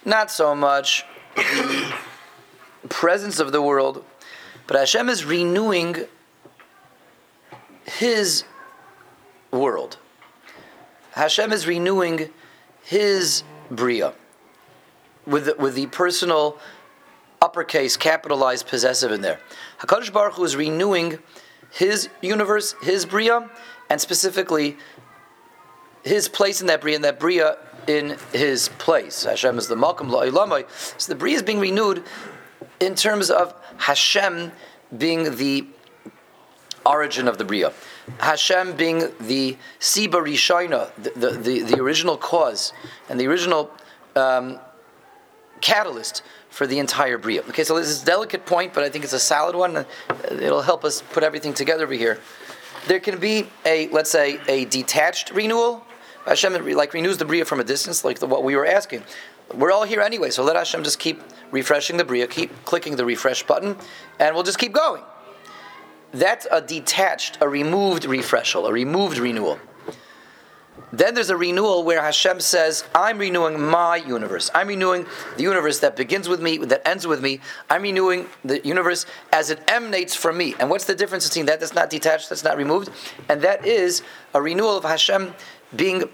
not 0.04 0.30
so 0.30 0.54
much 0.54 1.04
the 1.34 1.94
presence 2.88 3.40
of 3.40 3.52
the 3.52 3.62
world, 3.62 4.04
but 4.66 4.76
Hashem 4.76 5.08
is 5.08 5.24
renewing 5.24 6.06
His 7.84 8.44
world. 9.50 9.98
Hashem 11.12 11.52
is 11.52 11.66
renewing 11.66 12.30
His 12.82 13.42
Bria 13.70 14.14
with 15.26 15.46
the, 15.46 15.56
with 15.58 15.74
the 15.74 15.86
personal 15.86 16.58
uppercase, 17.42 17.96
capitalized, 17.96 18.66
possessive 18.66 19.12
in 19.12 19.20
there. 19.20 19.40
Hakadosh 19.80 20.12
Baruch 20.12 20.34
Hu 20.34 20.44
is 20.44 20.56
renewing 20.56 21.18
His 21.70 22.08
universe, 22.22 22.74
His 22.82 23.04
Bria, 23.04 23.50
and 23.90 24.00
specifically 24.00 24.76
his 26.06 26.28
place 26.28 26.60
in 26.60 26.68
that 26.68 26.80
bria, 26.80 26.94
and 26.94 27.04
that 27.04 27.18
bria 27.18 27.58
in 27.86 28.16
his 28.32 28.68
place. 28.78 29.24
Hashem 29.24 29.58
is 29.58 29.68
the 29.68 29.74
Malkum 29.74 30.08
La'ilamai. 30.08 30.64
So 31.00 31.12
the 31.12 31.18
bria 31.18 31.34
is 31.34 31.42
being 31.42 31.58
renewed 31.58 32.04
in 32.80 32.94
terms 32.94 33.30
of 33.30 33.54
Hashem 33.78 34.52
being 34.96 35.36
the 35.36 35.66
origin 36.84 37.26
of 37.26 37.38
the 37.38 37.44
bria. 37.44 37.72
Hashem 38.18 38.76
being 38.76 39.10
the 39.20 39.56
Siba 39.80 40.12
Rishaina, 40.12 40.90
the, 40.96 41.10
the, 41.10 41.30
the, 41.30 41.62
the, 41.62 41.80
original 41.80 42.16
cause 42.16 42.72
and 43.08 43.18
the 43.18 43.26
original 43.26 43.70
um, 44.14 44.58
catalyst 45.60 46.22
for 46.48 46.66
the 46.66 46.78
entire 46.78 47.18
bria. 47.18 47.42
Okay, 47.42 47.64
so 47.64 47.76
this 47.76 47.88
is 47.88 48.02
a 48.02 48.06
delicate 48.06 48.46
point, 48.46 48.72
but 48.72 48.84
I 48.84 48.88
think 48.88 49.04
it's 49.04 49.12
a 49.12 49.18
solid 49.18 49.56
one. 49.56 49.84
It'll 50.30 50.62
help 50.62 50.84
us 50.84 51.02
put 51.12 51.22
everything 51.22 51.52
together 51.52 51.84
over 51.84 51.94
here. 51.94 52.20
There 52.86 53.00
can 53.00 53.18
be 53.18 53.48
a, 53.64 53.88
let's 53.88 54.10
say, 54.10 54.38
a 54.48 54.64
detached 54.66 55.30
renewal 55.30 55.84
Hashem 56.26 56.66
like 56.74 56.92
renews 56.92 57.18
the 57.18 57.24
bria 57.24 57.44
from 57.44 57.60
a 57.60 57.64
distance, 57.64 58.04
like 58.04 58.18
the, 58.18 58.26
what 58.26 58.42
we 58.42 58.56
were 58.56 58.66
asking. 58.66 59.04
We're 59.54 59.70
all 59.70 59.84
here 59.84 60.00
anyway, 60.00 60.30
so 60.30 60.42
let 60.42 60.56
Hashem 60.56 60.82
just 60.82 60.98
keep 60.98 61.22
refreshing 61.52 61.96
the 61.96 62.04
bria, 62.04 62.26
keep 62.26 62.50
clicking 62.64 62.96
the 62.96 63.04
refresh 63.04 63.44
button, 63.44 63.76
and 64.18 64.34
we'll 64.34 64.44
just 64.44 64.58
keep 64.58 64.72
going. 64.72 65.02
That's 66.16 66.46
a 66.50 66.62
detached, 66.62 67.36
a 67.42 67.48
removed 67.48 68.06
refreshal, 68.06 68.66
a 68.66 68.72
removed 68.72 69.18
renewal. 69.18 69.58
Then 70.90 71.14
there's 71.14 71.28
a 71.28 71.36
renewal 71.36 71.84
where 71.84 72.00
Hashem 72.00 72.40
says, 72.40 72.84
I'm 72.94 73.18
renewing 73.18 73.60
my 73.60 73.96
universe. 73.96 74.50
I'm 74.54 74.68
renewing 74.68 75.04
the 75.36 75.42
universe 75.42 75.80
that 75.80 75.94
begins 75.94 76.26
with 76.26 76.40
me, 76.40 76.56
that 76.58 76.88
ends 76.88 77.06
with 77.06 77.20
me. 77.20 77.40
I'm 77.68 77.82
renewing 77.82 78.28
the 78.44 78.66
universe 78.66 79.04
as 79.30 79.50
it 79.50 79.60
emanates 79.68 80.14
from 80.14 80.38
me. 80.38 80.54
And 80.58 80.70
what's 80.70 80.84
the 80.86 80.94
difference 80.94 81.28
between 81.28 81.46
that 81.46 81.60
that's 81.60 81.74
not 81.74 81.90
detached, 81.90 82.30
that's 82.30 82.44
not 82.44 82.56
removed? 82.56 82.88
And 83.28 83.42
that 83.42 83.66
is 83.66 84.02
a 84.32 84.40
renewal 84.40 84.78
of 84.78 84.84
Hashem 84.84 85.34
being 85.74 86.04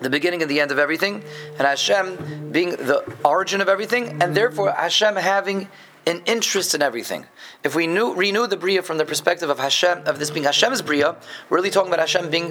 the 0.00 0.10
beginning 0.10 0.42
and 0.42 0.50
the 0.50 0.60
end 0.60 0.72
of 0.72 0.80
everything, 0.80 1.22
and 1.50 1.60
Hashem 1.60 2.50
being 2.50 2.70
the 2.70 3.04
origin 3.24 3.60
of 3.60 3.68
everything, 3.68 4.20
and 4.20 4.34
therefore 4.34 4.72
Hashem 4.72 5.14
having 5.14 5.68
an 6.06 6.22
interest 6.26 6.74
in 6.74 6.82
everything. 6.82 7.26
If 7.62 7.74
we 7.74 7.86
knew, 7.86 8.14
renew 8.14 8.46
the 8.46 8.56
Bria 8.56 8.82
from 8.82 8.98
the 8.98 9.04
perspective 9.04 9.50
of 9.50 9.58
Hashem, 9.58 10.06
of 10.06 10.18
this 10.18 10.30
being 10.30 10.44
Hashem's 10.44 10.82
Bria, 10.82 11.16
we're 11.48 11.56
really 11.56 11.70
talking 11.70 11.92
about 11.92 12.00
Hashem 12.00 12.30
being 12.30 12.48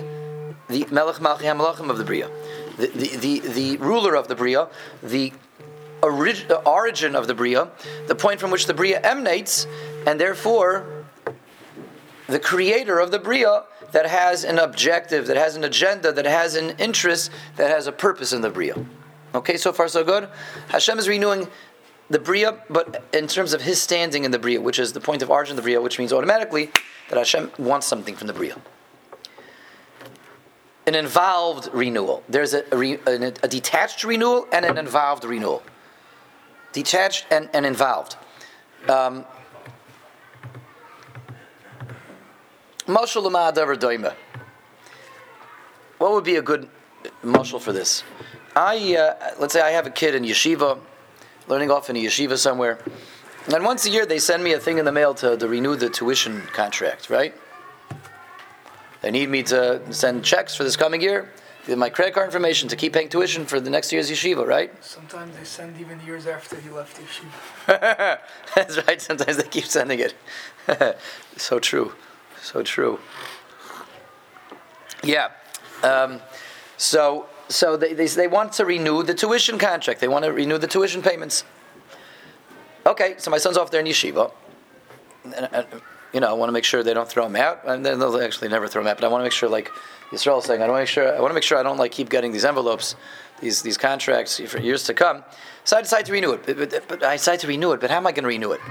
the 0.70 0.86
Melech 0.92 1.18
Malchi 1.18 1.42
HaMelachim 1.42 1.90
of 1.90 1.98
the 1.98 2.04
Bria, 2.04 2.30
the, 2.78 2.88
the, 2.88 3.18
the, 3.18 3.40
the 3.40 3.78
ruler 3.78 4.16
of 4.16 4.28
the 4.28 4.36
Bria, 4.36 4.70
the, 5.02 5.34
orig, 6.02 6.48
the 6.48 6.60
origin 6.66 7.16
of 7.16 7.28
the 7.28 7.34
Bria, 7.34 7.70
the 8.08 8.16
point 8.16 8.40
from 8.40 8.52
which 8.52 8.66
the 8.66 8.74
Bria 8.74 9.00
emanates, 9.02 9.68
and 10.08 10.20
therefore 10.20 11.06
the 12.28 12.40
creator 12.40 13.00
of 13.00 13.12
the 13.12 13.20
Bria 13.20 13.64
that 13.92 14.08
has 14.08 14.44
an 14.44 14.58
objective, 14.58 15.28
that 15.28 15.38
has 15.38 15.56
an 15.56 15.64
agenda, 15.64 16.12
that 16.12 16.26
has 16.26 16.56
an 16.56 16.72
interest, 16.80 17.30
that 17.58 17.70
has 17.70 17.86
a 17.86 17.92
purpose 17.92 18.34
in 18.34 18.42
the 18.42 18.50
Bria. 18.50 18.76
Okay, 19.36 19.58
so 19.58 19.74
far 19.74 19.88
so 19.88 20.04
good? 20.04 20.30
Hashem 20.70 21.00
is 21.00 21.08
renewing 21.08 21.48
the 22.10 22.20
Bria, 22.20 22.60
but 22.70 23.04
in 23.14 23.28
terms 23.28 23.54
of 23.54 23.62
his 23.62 23.82
standing 23.82 24.24
in 24.24 24.32
the 24.32 24.40
Bria, 24.40 24.62
which 24.62 24.80
is 24.80 24.94
the 24.94 25.00
point 25.00 25.22
of 25.22 25.30
origin 25.30 25.54
of 25.54 25.58
the 25.58 25.62
Bria, 25.62 25.82
which 25.82 26.00
means 26.00 26.14
automatically 26.14 26.72
that 27.10 27.18
Hashem 27.18 27.52
wants 27.58 27.88
something 27.88 28.16
from 28.16 28.28
the 28.28 28.34
Bria. 28.34 28.58
An 30.86 30.96
involved 30.96 31.70
renewal. 31.74 32.24
There's 32.28 32.54
a, 32.54 32.64
a, 32.76 33.00
a, 33.08 33.34
a 33.44 33.48
detached 33.48 34.04
renewal 34.04 34.48
and 34.52 34.66
an 34.66 34.78
involved 34.78 35.24
renewal. 35.24 35.64
Detached 36.74 37.26
and, 37.32 37.50
and 37.54 37.66
involved. 37.66 38.18
Um. 38.90 39.26
What 46.00 46.12
would 46.12 46.24
be 46.26 46.36
a 46.36 46.42
good 46.42 46.68
mashal 47.24 47.62
for 47.62 47.72
this? 47.72 48.04
I 48.56 48.96
uh, 48.98 49.36
let's 49.40 49.54
say 49.54 49.62
I 49.62 49.70
have 49.70 49.88
a 49.88 49.90
kid 49.90 50.16
in 50.16 50.24
yeshiva, 50.24 50.78
learning 51.48 51.72
off 51.72 51.90
in 51.90 51.96
a 51.96 52.00
yeshiva 52.00 52.38
somewhere, 52.38 52.80
and 53.54 53.64
once 53.66 53.86
a 53.86 53.90
year 53.90 54.06
they 54.06 54.20
send 54.20 54.44
me 54.44 54.54
a 54.54 54.60
thing 54.60 54.78
in 54.78 54.86
the 54.86 54.92
mail 54.92 55.14
to, 55.16 55.38
to 55.38 55.48
renew 55.48 55.76
the 55.76 55.90
tuition 55.90 56.42
contract. 56.54 57.10
Right? 57.10 57.34
They 59.02 59.12
need 59.12 59.30
me 59.30 59.44
to 59.44 59.82
send 59.94 60.24
checks 60.24 60.56
for 60.56 60.64
this 60.64 60.78
coming 60.78 61.02
year. 61.02 61.30
Give 61.66 61.78
my 61.78 61.90
credit 61.90 62.14
card 62.14 62.26
information 62.26 62.68
to 62.70 62.76
keep 62.76 62.94
paying 62.94 63.08
tuition 63.08 63.46
for 63.46 63.60
the 63.60 63.70
next 63.70 63.92
year's 63.94 64.12
yeshiva, 64.12 64.46
right? 64.46 64.72
Sometimes 64.84 65.36
they 65.38 65.46
send 65.46 65.80
even 65.80 66.00
years 66.02 66.28
after 66.28 66.60
he 66.60 66.70
left 66.70 67.00
yeshiva. 67.00 68.20
That's 68.56 68.86
right. 68.86 69.02
Sometimes 69.02 69.38
they 69.38 69.48
keep 69.48 69.66
sending 69.66 70.00
it. 70.00 70.16
so 71.38 71.60
true. 71.60 71.94
So 72.42 72.64
true. 72.64 73.00
Yeah. 75.04 75.30
Um, 75.84 76.20
so 76.76 77.28
so 77.48 77.78
they, 77.78 77.94
they, 77.94 78.08
they 78.08 78.28
want 78.28 78.54
to 78.54 78.66
renew 78.66 79.04
the 79.04 79.14
tuition 79.14 79.58
contract. 79.58 80.00
They 80.00 80.08
want 80.08 80.26
to 80.26 80.32
renew 80.32 80.58
the 80.58 80.68
tuition 80.68 81.02
payments. 81.02 81.44
Okay, 82.86 83.16
so 83.18 83.32
my 83.32 83.38
son's 83.38 83.58
off 83.58 83.72
there 83.72 83.80
in 83.80 83.86
yeshiva. 83.86 84.32
And, 85.24 85.50
and, 85.52 85.68
you 86.14 86.20
know, 86.20 86.30
I 86.30 86.34
want 86.34 86.50
to 86.50 86.54
make 86.54 86.64
sure 86.64 86.84
they 86.84 86.94
don't 86.94 87.08
throw 87.08 87.26
him 87.26 87.36
out. 87.36 87.62
And 87.66 87.86
they'll 87.86 88.22
actually 88.22 88.50
never 88.50 88.68
throw 88.68 88.82
him 88.82 88.88
out. 88.88 88.98
But 88.98 89.06
I 89.06 89.08
want 89.08 89.22
to 89.22 89.26
make 89.26 89.32
sure, 89.32 89.50
like 89.50 89.72
Yisrael 90.12 90.40
is 90.40 90.46
saying, 90.46 90.62
I 90.62 90.68
want 90.68 90.78
to 90.78 90.82
make 90.82 90.90
sure 90.90 91.16
I 91.16 91.20
want 91.20 91.32
to 91.32 91.34
make 91.34 91.44
sure 91.44 91.58
I 91.58 91.64
don't 91.64 91.78
like 91.78 91.92
keep 91.92 92.10
getting 92.10 92.32
these 92.32 92.46
envelopes, 92.46 92.96
these 93.42 93.62
these 93.62 93.78
contracts 93.78 94.40
for 94.40 94.60
years 94.60 94.84
to 94.84 94.94
come. 94.94 95.24
So 95.64 95.78
I 95.78 95.82
decide 95.82 96.06
to 96.06 96.12
renew 96.12 96.34
it. 96.34 96.46
But, 96.46 96.58
but, 96.58 96.88
but 96.88 97.04
I 97.04 97.16
decide 97.16 97.40
to 97.40 97.48
renew 97.48 97.72
it. 97.72 97.80
But 97.80 97.90
how 97.90 97.98
am 97.98 98.06
I 98.06 98.12
going 98.12 98.24
to 98.24 98.30
renew 98.30 98.52
it? 98.52 98.62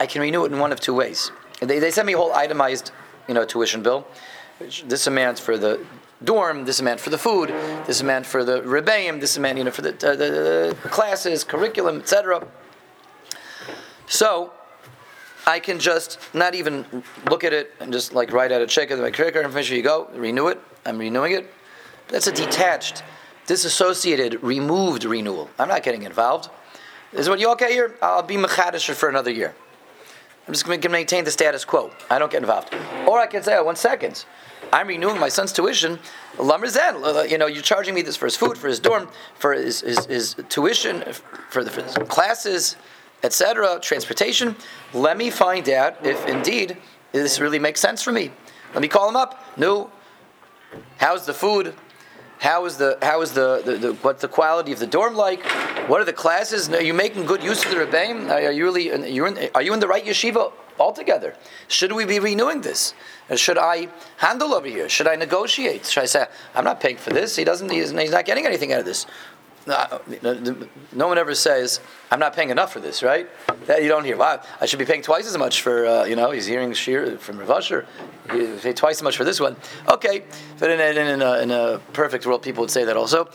I 0.00 0.06
can 0.06 0.22
renew 0.22 0.44
it 0.44 0.52
in 0.52 0.58
one 0.58 0.72
of 0.72 0.80
two 0.80 0.94
ways. 0.94 1.30
They, 1.60 1.78
they 1.78 1.90
sent 1.90 2.06
me 2.06 2.14
a 2.14 2.16
whole 2.16 2.32
itemized, 2.32 2.90
you 3.28 3.34
know, 3.34 3.44
tuition 3.44 3.82
bill. 3.82 4.06
This 4.84 5.06
amount 5.06 5.38
for 5.38 5.56
the 5.56 5.84
dorm, 6.24 6.64
this 6.64 6.76
is 6.76 6.82
meant 6.82 7.00
for 7.00 7.10
the 7.10 7.18
food, 7.18 7.50
this 7.86 7.96
is 7.96 8.02
meant 8.02 8.26
for 8.26 8.44
the 8.44 8.60
rebbeim, 8.62 9.20
this 9.20 9.36
amount, 9.36 9.58
you 9.58 9.64
know, 9.64 9.70
for 9.70 9.82
the, 9.82 9.90
uh, 9.90 10.16
the, 10.16 10.76
the 10.82 10.88
classes, 10.88 11.44
curriculum, 11.44 11.98
etc. 11.98 12.46
So 14.06 14.52
I 15.46 15.58
can 15.58 15.78
just 15.78 16.18
not 16.34 16.54
even 16.54 16.84
look 17.28 17.44
at 17.44 17.52
it 17.52 17.72
and 17.80 17.92
just 17.92 18.12
like 18.12 18.32
write 18.32 18.52
out 18.52 18.60
a 18.60 18.66
check 18.66 18.90
at 18.90 18.98
my 18.98 19.10
credit 19.10 19.32
card 19.32 19.44
information. 19.44 19.76
You 19.76 19.82
go, 19.82 20.08
renew 20.14 20.48
it. 20.48 20.60
I'm 20.86 20.98
renewing 20.98 21.32
it. 21.32 21.52
That's 22.08 22.26
a 22.26 22.32
detached, 22.32 23.02
disassociated, 23.46 24.42
removed 24.42 25.04
renewal. 25.04 25.50
I'm 25.58 25.68
not 25.68 25.82
getting 25.82 26.02
involved. 26.02 26.50
Is 27.12 27.28
what 27.28 27.40
you 27.40 27.50
okay 27.52 27.72
here? 27.72 27.96
I'll 28.00 28.22
be 28.22 28.36
mechadish 28.36 28.90
for 28.94 29.08
another 29.08 29.30
year. 29.30 29.54
I'm 30.46 30.52
just 30.52 30.66
going 30.66 30.80
to 30.80 30.88
maintain 30.88 31.24
the 31.24 31.30
status 31.30 31.64
quo. 31.64 31.90
I 32.10 32.18
don't 32.18 32.30
get 32.30 32.42
involved. 32.42 32.74
Or 33.06 33.18
I 33.18 33.26
can 33.26 33.42
say, 33.42 33.56
oh, 33.56 33.64
one 33.64 33.76
second. 33.76 34.24
I'm 34.72 34.88
renewing 34.88 35.18
my 35.18 35.28
son's 35.28 35.52
tuition. 35.52 35.98
Lamrzan, 36.36 37.30
you 37.30 37.38
know, 37.38 37.46
you're 37.46 37.62
charging 37.62 37.94
me 37.94 38.02
this 38.02 38.16
for 38.16 38.24
his 38.24 38.36
food, 38.36 38.56
for 38.56 38.68
his 38.68 38.80
dorm, 38.80 39.08
for 39.38 39.52
his, 39.52 39.80
his, 39.80 40.06
his 40.06 40.36
tuition, 40.48 41.04
for, 41.50 41.62
the, 41.62 41.70
for 41.70 41.82
his 41.82 41.94
classes, 42.08 42.76
etc., 43.22 43.78
transportation. 43.80 44.56
Let 44.94 45.16
me 45.16 45.30
find 45.30 45.68
out 45.68 46.04
if 46.04 46.26
indeed 46.26 46.76
this 47.12 47.38
really 47.38 47.58
makes 47.58 47.80
sense 47.80 48.02
for 48.02 48.12
me. 48.12 48.30
Let 48.72 48.82
me 48.82 48.88
call 48.88 49.08
him 49.08 49.16
up. 49.16 49.44
No. 49.56 49.90
How's 50.98 51.26
the 51.26 51.34
food? 51.34 51.74
How 52.42 52.64
is 52.64 52.76
the 52.76 52.98
how 53.00 53.22
is 53.22 53.30
the, 53.30 53.62
the, 53.64 53.76
the 53.76 53.92
what's 54.02 54.20
the 54.20 54.26
quality 54.26 54.72
of 54.72 54.80
the 54.80 54.86
dorm 54.88 55.14
like? 55.14 55.44
What 55.88 56.00
are 56.00 56.04
the 56.04 56.12
classes? 56.12 56.68
Are 56.70 56.82
you 56.82 56.92
making 56.92 57.24
good 57.24 57.40
use 57.40 57.64
of 57.64 57.70
the 57.70 57.76
rebbeim? 57.76 58.32
Are 58.32 58.50
you 58.50 58.64
really 58.64 58.86
you're 59.12 59.28
in, 59.28 59.48
are 59.54 59.62
you 59.62 59.72
in 59.72 59.78
the 59.78 59.86
right 59.86 60.04
yeshiva 60.04 60.50
altogether? 60.76 61.36
Should 61.68 61.92
we 61.92 62.04
be 62.04 62.18
renewing 62.18 62.62
this? 62.62 62.94
Or 63.30 63.36
should 63.36 63.58
I 63.58 63.86
handle 64.16 64.54
over 64.54 64.66
here? 64.66 64.88
Should 64.88 65.06
I 65.06 65.14
negotiate? 65.14 65.86
Should 65.86 66.02
I 66.02 66.06
say 66.06 66.26
I'm 66.56 66.64
not 66.64 66.80
paying 66.80 66.96
for 66.96 67.10
this? 67.10 67.36
He 67.36 67.44
doesn't. 67.44 67.70
He's, 67.70 67.92
he's 67.92 68.10
not 68.10 68.24
getting 68.24 68.44
anything 68.44 68.72
out 68.72 68.80
of 68.80 68.86
this. 68.86 69.06
No, 69.66 71.06
one 71.08 71.18
ever 71.18 71.34
says, 71.34 71.80
"I'm 72.10 72.18
not 72.18 72.34
paying 72.34 72.50
enough 72.50 72.72
for 72.72 72.80
this," 72.80 73.02
right? 73.02 73.28
That 73.66 73.82
you 73.82 73.88
don't 73.88 74.04
hear. 74.04 74.16
Wow, 74.16 74.42
I 74.60 74.66
should 74.66 74.78
be 74.78 74.84
paying 74.84 75.02
twice 75.02 75.26
as 75.26 75.38
much 75.38 75.62
for. 75.62 75.86
Uh, 75.86 76.04
you 76.04 76.16
know, 76.16 76.30
he's 76.32 76.46
hearing 76.46 76.72
shir 76.72 77.16
from 77.18 77.38
Rav 77.38 77.50
Asher. 77.50 77.86
He 78.32 78.72
twice 78.72 78.96
as 78.96 79.02
much 79.02 79.16
for 79.16 79.24
this 79.24 79.40
one. 79.40 79.56
Okay, 79.88 80.24
but 80.58 80.70
in 80.70 80.80
a, 80.80 81.00
in, 81.00 81.22
a, 81.22 81.38
in 81.40 81.50
a 81.50 81.80
perfect 81.92 82.26
world, 82.26 82.42
people 82.42 82.62
would 82.62 82.70
say 82.70 82.84
that 82.84 82.96
also. 82.96 83.28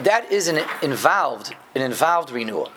That 0.00 0.30
is 0.32 0.48
an 0.48 0.60
involved, 0.82 1.54
an 1.74 1.82
involved 1.82 2.30
renewal, 2.30 2.70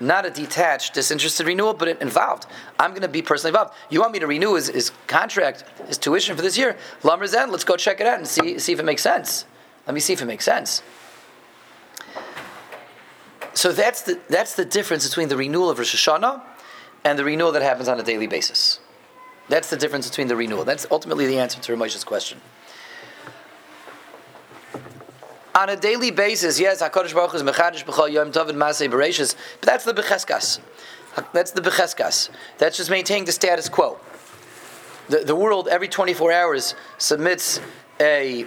not 0.00 0.24
a 0.24 0.30
detached, 0.30 0.94
disinterested 0.94 1.46
renewal, 1.46 1.74
but 1.74 1.88
involved. 2.00 2.46
I'm 2.78 2.90
going 2.90 3.02
to 3.02 3.08
be 3.08 3.22
personally 3.22 3.50
involved. 3.50 3.74
You 3.90 4.00
want 4.00 4.12
me 4.12 4.18
to 4.18 4.26
renew 4.26 4.54
his, 4.54 4.68
his 4.68 4.92
contract, 5.06 5.64
his 5.86 5.98
tuition 5.98 6.36
for 6.36 6.42
this 6.42 6.56
year? 6.56 6.76
Lumber's 7.02 7.34
end. 7.34 7.52
Let's 7.52 7.64
go 7.64 7.76
check 7.76 8.00
it 8.00 8.06
out 8.06 8.18
and 8.18 8.26
see 8.26 8.58
see 8.58 8.72
if 8.72 8.80
it 8.80 8.84
makes 8.84 9.02
sense. 9.02 9.44
Let 9.86 9.94
me 9.94 10.00
see 10.00 10.12
if 10.12 10.22
it 10.22 10.26
makes 10.26 10.44
sense. 10.44 10.82
So 13.58 13.72
that's 13.72 14.02
the, 14.02 14.20
that's 14.28 14.54
the 14.54 14.64
difference 14.64 15.08
between 15.08 15.26
the 15.26 15.36
renewal 15.36 15.68
of 15.68 15.78
Rosh 15.78 15.92
Hashanah 15.92 16.40
and 17.02 17.18
the 17.18 17.24
renewal 17.24 17.50
that 17.50 17.62
happens 17.62 17.88
on 17.88 17.98
a 17.98 18.04
daily 18.04 18.28
basis. 18.28 18.78
That's 19.48 19.68
the 19.68 19.76
difference 19.76 20.08
between 20.08 20.28
the 20.28 20.36
renewal. 20.36 20.64
That's 20.64 20.86
ultimately 20.92 21.26
the 21.26 21.40
answer 21.40 21.60
to 21.60 21.72
Ramesh's 21.72 22.04
question. 22.04 22.40
On 25.56 25.68
a 25.68 25.74
daily 25.74 26.12
basis, 26.12 26.60
yes, 26.60 26.80
Hakadosh 26.80 27.12
Baruch 27.12 27.34
is 27.34 27.42
mechadish 27.42 27.84
b'chol 27.84 28.12
yom 28.12 28.30
tov 28.30 28.48
and 28.48 28.58
masay 28.58 28.88
bereshis, 28.88 29.34
but 29.60 29.68
that's 29.68 29.84
the 29.84 29.92
becheskas. 29.92 30.60
That's 31.32 31.50
the 31.50 31.60
becheskas. 31.60 32.30
That's 32.58 32.76
just 32.76 32.90
maintaining 32.90 33.24
the 33.24 33.32
status 33.32 33.68
quo. 33.68 33.98
The, 35.08 35.24
the 35.24 35.34
world 35.34 35.66
every 35.66 35.88
24 35.88 36.30
hours 36.30 36.76
submits 36.98 37.58
a 38.00 38.46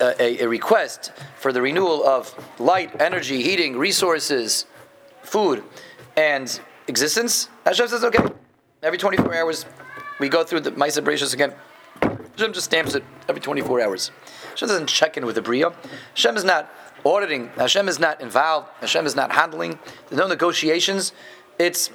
a, 0.00 0.42
a, 0.42 0.46
request 0.46 1.12
for 1.36 1.52
the 1.52 1.62
renewal 1.62 2.04
of 2.06 2.34
light, 2.58 3.00
energy, 3.00 3.42
heating, 3.42 3.76
resources, 3.76 4.66
food, 5.22 5.62
and 6.16 6.60
existence, 6.86 7.48
Hashem 7.64 7.88
says, 7.88 8.04
okay, 8.04 8.24
every 8.82 8.98
24 8.98 9.34
hours 9.34 9.66
we 10.18 10.28
go 10.28 10.44
through 10.44 10.60
the 10.60 10.72
Maisa 10.72 11.02
Bereshis 11.02 11.34
again. 11.34 11.54
Hashem 12.02 12.52
just 12.52 12.66
stamps 12.66 12.94
it 12.94 13.04
every 13.28 13.40
24 13.40 13.80
hours. 13.80 14.10
Hashem 14.50 14.68
doesn't 14.68 14.88
check 14.88 15.16
in 15.16 15.26
with 15.26 15.34
the 15.34 15.42
Bria. 15.42 15.72
Hashem 16.14 16.36
is 16.36 16.44
not 16.44 16.70
auditing. 17.04 17.48
Hashem 17.56 17.88
is 17.88 17.98
not 17.98 18.20
involved. 18.20 18.68
Hashem 18.80 19.06
is 19.06 19.16
not 19.16 19.32
handling. 19.32 19.78
There's 20.08 20.18
no 20.18 20.26
negotiations. 20.26 21.12
It's 21.58 21.90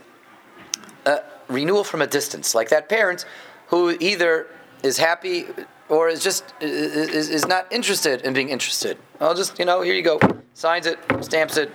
a 1.05 1.21
renewal 1.47 1.83
from 1.83 2.01
a 2.01 2.07
distance, 2.07 2.55
like 2.55 2.69
that 2.69 2.89
parent 2.89 3.25
who 3.67 3.95
either 3.99 4.47
is 4.83 4.97
happy 4.97 5.47
or 5.89 6.09
is 6.09 6.23
just 6.23 6.43
is, 6.61 7.29
is 7.29 7.47
not 7.47 7.71
interested 7.71 8.21
in 8.21 8.33
being 8.33 8.49
interested. 8.49 8.97
I'll 9.19 9.35
just 9.35 9.59
you 9.59 9.65
know 9.65 9.81
here 9.81 9.93
you 9.93 10.01
go, 10.01 10.19
signs 10.53 10.85
it, 10.85 10.99
stamps 11.21 11.57
it, 11.57 11.71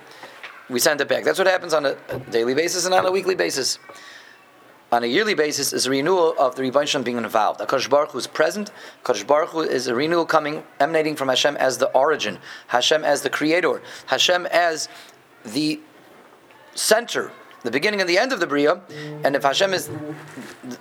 we 0.69 0.79
send 0.79 1.01
it 1.01 1.07
back. 1.07 1.23
That's 1.23 1.37
what 1.37 1.47
happens 1.47 1.73
on 1.73 1.85
a, 1.85 1.95
daily 2.29 2.53
basis 2.53 2.85
and 2.85 2.93
on 2.93 3.05
a 3.05 3.11
weekly 3.11 3.35
basis. 3.35 3.79
On 4.91 5.03
a 5.03 5.07
yearly 5.07 5.35
basis 5.35 5.71
is 5.71 5.85
a 5.85 5.89
renewal 5.89 6.35
of 6.37 6.55
the 6.55 6.63
Rebbeinu 6.63 7.01
being 7.01 7.15
involved. 7.15 7.61
Akash 7.61 7.89
Baruch 7.89 8.11
Hu 8.11 8.17
is 8.17 8.27
present. 8.27 8.71
Akash 9.03 9.25
Baruch 9.25 9.51
Hu 9.51 9.61
is 9.61 9.87
a 9.87 9.95
renewal 9.95 10.25
coming, 10.25 10.63
emanating 10.81 11.15
from 11.15 11.29
Hashem 11.29 11.55
as 11.55 11.77
the 11.77 11.87
origin, 11.91 12.39
Hashem 12.67 13.05
as 13.05 13.21
the 13.21 13.29
creator, 13.29 13.81
Hashem 14.07 14.47
as 14.47 14.89
the 15.45 15.79
center 16.75 17.31
the 17.63 17.71
beginning 17.71 18.01
and 18.01 18.09
the 18.09 18.17
end 18.17 18.33
of 18.33 18.39
the 18.39 18.47
Bria, 18.47 18.81
and 19.23 19.35
if 19.35 19.43
Hashem 19.43 19.73
is 19.73 19.89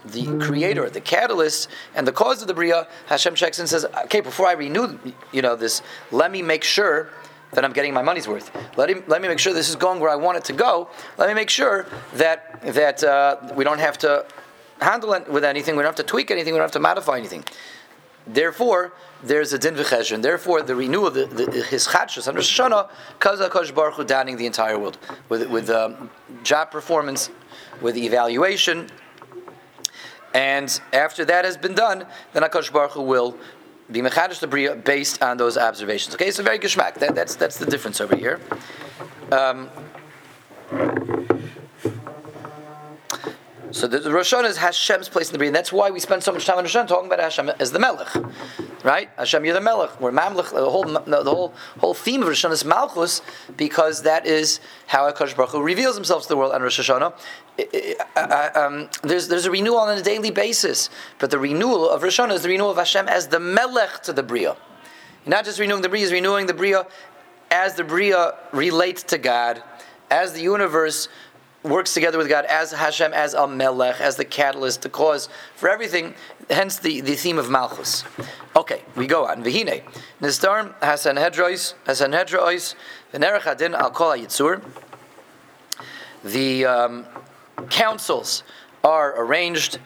the 0.07 0.39
creator, 0.41 0.89
the 0.89 1.01
catalyst, 1.01 1.69
and 1.95 2.07
the 2.07 2.13
cause 2.13 2.41
of 2.41 2.49
the 2.49 2.55
Bria, 2.55 2.87
Hashem 3.07 3.35
checks 3.35 3.59
and 3.59 3.69
says, 3.69 3.85
okay, 4.05 4.21
before 4.21 4.47
I 4.47 4.53
renew, 4.53 4.99
you 5.33 5.43
know, 5.43 5.57
this, 5.57 5.83
let 6.11 6.31
me 6.31 6.43
make 6.43 6.65
sure 6.65 7.11
that 7.53 7.65
I'm 7.65 7.73
getting 7.73 7.93
my 7.93 8.03
money's 8.03 8.29
worth. 8.29 8.51
Let, 8.77 8.89
him, 8.89 9.03
let 9.09 9.21
me 9.21 9.29
make 9.29 9.39
sure 9.39 9.53
this 9.53 9.69
is 9.69 9.77
going 9.77 10.01
where 10.01 10.11
I 10.11 10.17
want 10.17 10.39
it 10.39 10.45
to 10.45 10.53
go. 10.53 10.89
Let 11.19 11.29
me 11.29 11.35
make 11.35 11.51
sure 11.51 11.87
that, 12.15 12.63
that 12.63 13.03
uh, 13.03 13.37
we 13.57 13.65
don't 13.65 13.81
have 13.81 13.99
to 13.99 14.25
handle 14.81 15.13
it 15.15 15.29
with 15.29 15.45
anything, 15.45 15.77
we 15.77 15.83
don't 15.83 15.89
have 15.89 16.07
to 16.07 16.11
tweak 16.11 16.31
anything, 16.31 16.55
we 16.55 16.59
don't 16.59 16.65
have 16.65 16.73
to 16.73 16.81
modify 16.81 17.19
anything. 17.19 17.45
Therefore, 18.33 18.93
there's 19.23 19.53
a 19.53 19.59
din 19.59 19.75
v'cheshen. 19.75 20.23
Therefore, 20.23 20.63
the 20.63 20.77
renewal, 20.77 21.09
of 21.09 21.15
the, 21.15 21.27
the, 21.27 21.63
his 21.63 21.87
chadshus 21.89 22.29
under 22.29 22.41
Shoshana, 22.41 22.89
cause 23.19 23.41
Hakadosh 23.41 23.75
Baruch 23.75 23.95
Hu 23.95 24.05
downing 24.05 24.37
the 24.37 24.47
entire 24.47 24.79
world 24.79 24.99
with 25.29 25.49
with 25.49 25.69
um, 25.71 26.11
job 26.43 26.71
performance, 26.71 27.31
with 27.81 27.97
evaluation, 27.97 28.89
and 30.33 30.81
after 30.93 31.25
that 31.25 31.45
has 31.45 31.57
been 31.57 31.75
done, 31.75 32.07
then 32.33 32.43
Hakadosh 32.43 32.73
Baruch 32.73 32.93
Hu 32.93 33.03
will 33.03 33.37
be 33.91 34.01
mechadish 34.01 34.39
the 34.39 34.47
bria 34.47 34.77
based 34.77 35.23
on 35.23 35.37
those 35.37 35.59
observations. 35.59 36.15
Okay, 36.15 36.31
so 36.31 36.43
very 36.43 36.59
geschmack. 36.59 36.95
That, 36.95 37.15
that's 37.15 37.35
that's 37.35 37.59
the 37.59 37.67
difference 37.67 38.01
over 38.01 38.17
here. 38.17 38.39
Um, 39.33 39.69
so 43.73 43.87
the, 43.87 43.99
the 43.99 44.11
Rosh 44.11 44.33
Hashanah 44.33 44.49
is 44.49 44.57
Hashem's 44.57 45.09
place 45.09 45.29
in 45.29 45.33
the 45.33 45.39
Bria, 45.39 45.49
and 45.49 45.57
that's 45.57 45.73
why 45.73 45.91
we 45.91 46.01
spend 46.01 46.23
so 46.23 46.33
much 46.33 46.45
time 46.45 46.59
on 46.59 46.65
Rosh 46.65 46.77
Hashanah 46.77 46.89
talking 46.89 47.07
about 47.07 47.21
Hashem 47.21 47.51
as 47.61 47.73
the 47.73 47.79
Melech, 47.79 48.09
right? 48.85 49.09
Hashem, 49.17 49.45
you're 49.45 49.55
the 49.55 49.61
Melech. 49.61 50.01
We're 50.01 50.13
Mamlech. 50.13 50.51
The 50.51 50.69
whole 50.69 50.85
the 50.85 51.25
whole 51.25 51.55
whole 51.79 51.95
theme 51.95 52.23
of 52.23 52.29
Rosh 52.29 52.45
Hashanah 52.45 52.53
is 52.53 52.65
Malchus 52.65 53.23
because 53.57 54.03
that 54.03 54.27
is 54.27 54.61
how 54.87 55.11
Hakadosh 55.11 55.37
Baruch 55.37 55.51
Hu 55.51 55.63
reveals 55.63 55.95
Himself 55.95 56.25
to 56.25 56.29
the 56.29 56.37
world 56.37 56.53
on 56.53 56.63
Rosh 56.63 56.81
Hashanah. 56.81 57.13
Uh, 58.17 58.51
um, 58.55 58.89
there's 59.03 59.29
there's 59.29 59.47
a 59.47 59.51
renewal 59.51 59.79
on 59.79 59.97
a 59.97 60.03
daily 60.03 60.31
basis, 60.31 60.91
but 61.19 61.31
the 61.31 61.39
renewal 61.39 61.89
of 61.89 62.03
Rosh 62.03 62.19
Hashanah 62.19 62.35
is 62.35 62.43
the 62.43 62.49
renewal 62.49 62.71
of 62.71 62.77
Hashem 62.77 63.09
as 63.09 63.29
the 63.29 63.41
Melech 63.41 64.03
to 64.03 64.13
the 64.13 64.23
Bria. 64.23 64.57
Not 65.27 65.45
just 65.45 65.61
renewing 65.61 65.83
the 65.83 65.89
Bria, 65.89 66.05
is 66.05 66.13
renewing 66.13 66.47
the 66.47 66.55
Bria 66.55 66.87
as 67.51 67.75
the 67.75 67.85
Bria 67.85 68.35
relates 68.53 69.03
to 69.05 69.19
God, 69.19 69.63
as 70.11 70.33
the 70.33 70.41
universe 70.41 71.09
works 71.63 71.93
together 71.95 72.19
with 72.19 72.29
God 72.29 72.45
as 72.47 72.73
Hashem, 72.73 73.13
as 73.13 73.35
a 73.35 73.47
melech, 73.47 74.01
as 74.01 74.17
the 74.17 74.25
catalyst, 74.25 74.83
the 74.83 74.89
cause 74.89 75.29
for 75.55 75.69
everything. 75.69 76.15
Hence 76.49 76.79
the, 76.79 77.01
the 77.01 77.15
theme 77.15 77.39
of 77.39 77.51
Malchus. 77.51 78.05
Okay, 78.57 78.83
we 78.97 79.07
go 79.07 79.27
on. 79.27 79.45
Vihine. 79.45 79.83
Nistarm 80.21 80.75
Hasan 80.83 81.17
Hedrois, 81.17 81.75
Hasan 81.87 82.13
Hedrois, 82.13 82.75
Venerach 83.13 83.47
Adin 83.47 83.73
Yitzur. 83.73 84.63
The 86.25 86.65
um, 86.67 87.07
councils 87.69 88.43
are 88.83 89.23
arranged 89.23 89.79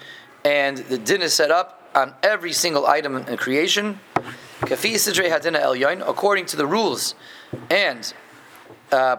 and 0.44 0.78
the 0.78 0.98
din 0.98 1.22
is 1.22 1.32
set 1.32 1.50
up 1.50 1.90
on 1.94 2.14
every 2.22 2.52
single 2.52 2.86
item 2.86 3.16
in 3.16 3.36
creation. 3.36 4.00
Kafi 4.60 4.94
Sidre 4.94 5.28
Hadina 5.28 5.60
El 5.60 6.02
according 6.08 6.46
to 6.46 6.56
the 6.56 6.66
rules 6.66 7.14
and 7.70 8.14
uh, 8.92 9.16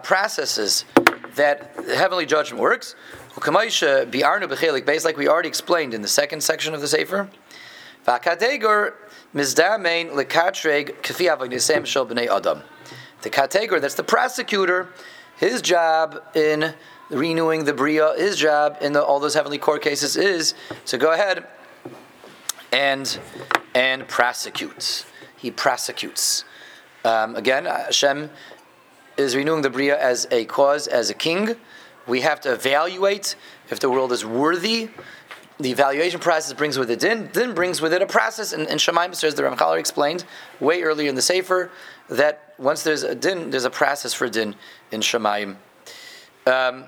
that 1.36 1.72
heavenly 1.86 2.26
judgment 2.26 2.60
works. 2.60 2.94
Like 3.36 5.16
we 5.16 5.28
already 5.28 5.48
explained 5.48 5.94
in 5.94 6.02
the 6.02 6.08
second 6.08 6.42
section 6.42 6.74
of 6.74 6.80
the 6.80 6.88
Sefer. 6.88 7.30
The 13.22 13.30
kategor, 13.30 13.80
that's 13.80 13.94
the 13.94 14.04
prosecutor, 14.04 14.88
his 15.36 15.62
job 15.62 16.22
in 16.34 16.74
renewing 17.10 17.64
the 17.64 17.72
Bria, 17.72 18.14
his 18.16 18.36
job 18.36 18.78
in 18.80 18.92
the, 18.92 19.02
all 19.02 19.20
those 19.20 19.34
heavenly 19.34 19.58
court 19.58 19.82
cases 19.82 20.16
is 20.16 20.54
to 20.86 20.98
go 20.98 21.12
ahead 21.12 21.46
and 22.72 23.18
and 23.74 24.08
prosecute. 24.08 25.04
He 25.36 25.50
prosecutes. 25.50 26.44
Um, 27.04 27.36
again, 27.36 27.66
Hashem 27.66 28.30
is 29.16 29.34
renewing 29.34 29.62
the 29.62 29.70
Bria 29.70 29.98
as 29.98 30.26
a 30.30 30.44
cause, 30.44 30.86
as 30.86 31.10
a 31.10 31.14
king. 31.14 31.56
We 32.06 32.20
have 32.20 32.40
to 32.42 32.52
evaluate 32.52 33.36
if 33.70 33.80
the 33.80 33.90
world 33.90 34.12
is 34.12 34.24
worthy. 34.24 34.90
The 35.58 35.70
evaluation 35.70 36.20
process 36.20 36.52
brings 36.52 36.78
with 36.78 36.90
it 36.90 37.00
din. 37.00 37.30
Din 37.32 37.54
brings 37.54 37.80
with 37.80 37.92
it 37.92 38.02
a 38.02 38.06
process. 38.06 38.52
And, 38.52 38.68
and 38.68 38.78
Shemaim, 38.78 39.10
as 39.10 39.34
the 39.34 39.42
Ramchalar 39.42 39.78
explained 39.78 40.24
way 40.60 40.82
earlier 40.82 41.08
in 41.08 41.14
the 41.14 41.22
Sefer, 41.22 41.70
that 42.08 42.54
once 42.58 42.82
there's 42.82 43.02
a 43.02 43.14
din, 43.14 43.50
there's 43.50 43.64
a 43.64 43.70
process 43.70 44.12
for 44.12 44.28
din 44.28 44.54
in 44.92 45.00
Shemaim. 45.00 45.56
Um, 46.46 46.84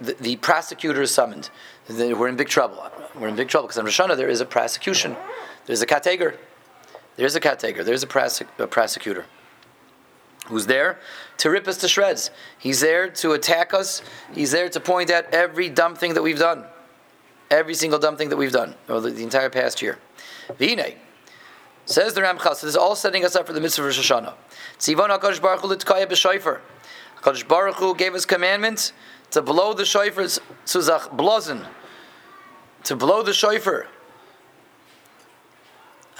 the, 0.00 0.14
the, 0.14 0.36
prosecutor 0.36 1.00
is 1.02 1.12
summoned. 1.12 1.50
We're 1.88 2.28
in 2.28 2.36
big 2.36 2.48
trouble. 2.48 2.84
We're 3.14 3.28
in 3.28 3.36
big 3.36 3.48
trouble 3.48 3.68
because 3.68 3.78
in 3.78 3.84
Rosh 3.84 4.16
there 4.16 4.28
is 4.28 4.40
a 4.40 4.46
prosecution. 4.46 5.16
There's 5.66 5.80
a 5.80 5.86
kateger. 5.86 6.36
There's 7.16 7.34
a 7.34 7.40
kateger. 7.40 7.84
There's 7.84 8.02
a, 8.02 8.06
prosec- 8.06 8.46
a 8.58 8.66
prosecutor 8.66 9.24
who's 10.46 10.66
there 10.66 10.98
to 11.38 11.50
rip 11.50 11.68
us 11.68 11.76
to 11.78 11.88
shreds. 11.88 12.30
He's 12.58 12.80
there 12.80 13.08
to 13.08 13.32
attack 13.32 13.74
us. 13.74 14.02
He's 14.32 14.50
there 14.50 14.68
to 14.68 14.80
point 14.80 15.10
out 15.10 15.26
every 15.32 15.68
dumb 15.68 15.94
thing 15.94 16.14
that 16.14 16.22
we've 16.22 16.38
done. 16.38 16.64
Every 17.50 17.74
single 17.74 17.98
dumb 17.98 18.16
thing 18.16 18.28
that 18.28 18.36
we've 18.36 18.52
done 18.52 18.74
over 18.88 19.08
the, 19.08 19.10
the 19.10 19.22
entire 19.22 19.50
past 19.50 19.80
year. 19.80 19.98
Vine. 20.58 20.94
Says 21.86 22.12
the 22.12 22.20
Ramchal, 22.20 22.54
so 22.54 22.66
this 22.66 22.74
is 22.74 22.76
all 22.76 22.94
setting 22.94 23.24
us 23.24 23.34
up 23.34 23.46
for 23.46 23.54
the 23.54 23.60
mitzvah 23.60 23.82
of 23.82 23.86
Rosh 23.86 24.10
Hashanah. 24.10 24.34
Tzivon 24.78 25.08
HaKadosh 25.08 25.40
Baruch 25.40 25.60
Hu 25.60 25.68
l'tkaya 25.68 26.06
b'shayfer. 26.06 26.60
HaKadosh 27.22 27.48
Baruch 27.48 27.76
Hu 27.76 27.94
gave 27.94 28.14
us 28.14 28.26
commandments 28.26 28.92
to 29.30 29.40
blow 29.40 29.72
the 29.72 29.86
shofar, 29.86 30.26
zach 30.28 31.10
blazen, 31.12 31.66
to 32.84 32.94
blow 32.94 33.22
the 33.22 33.32
shofar. 33.32 33.86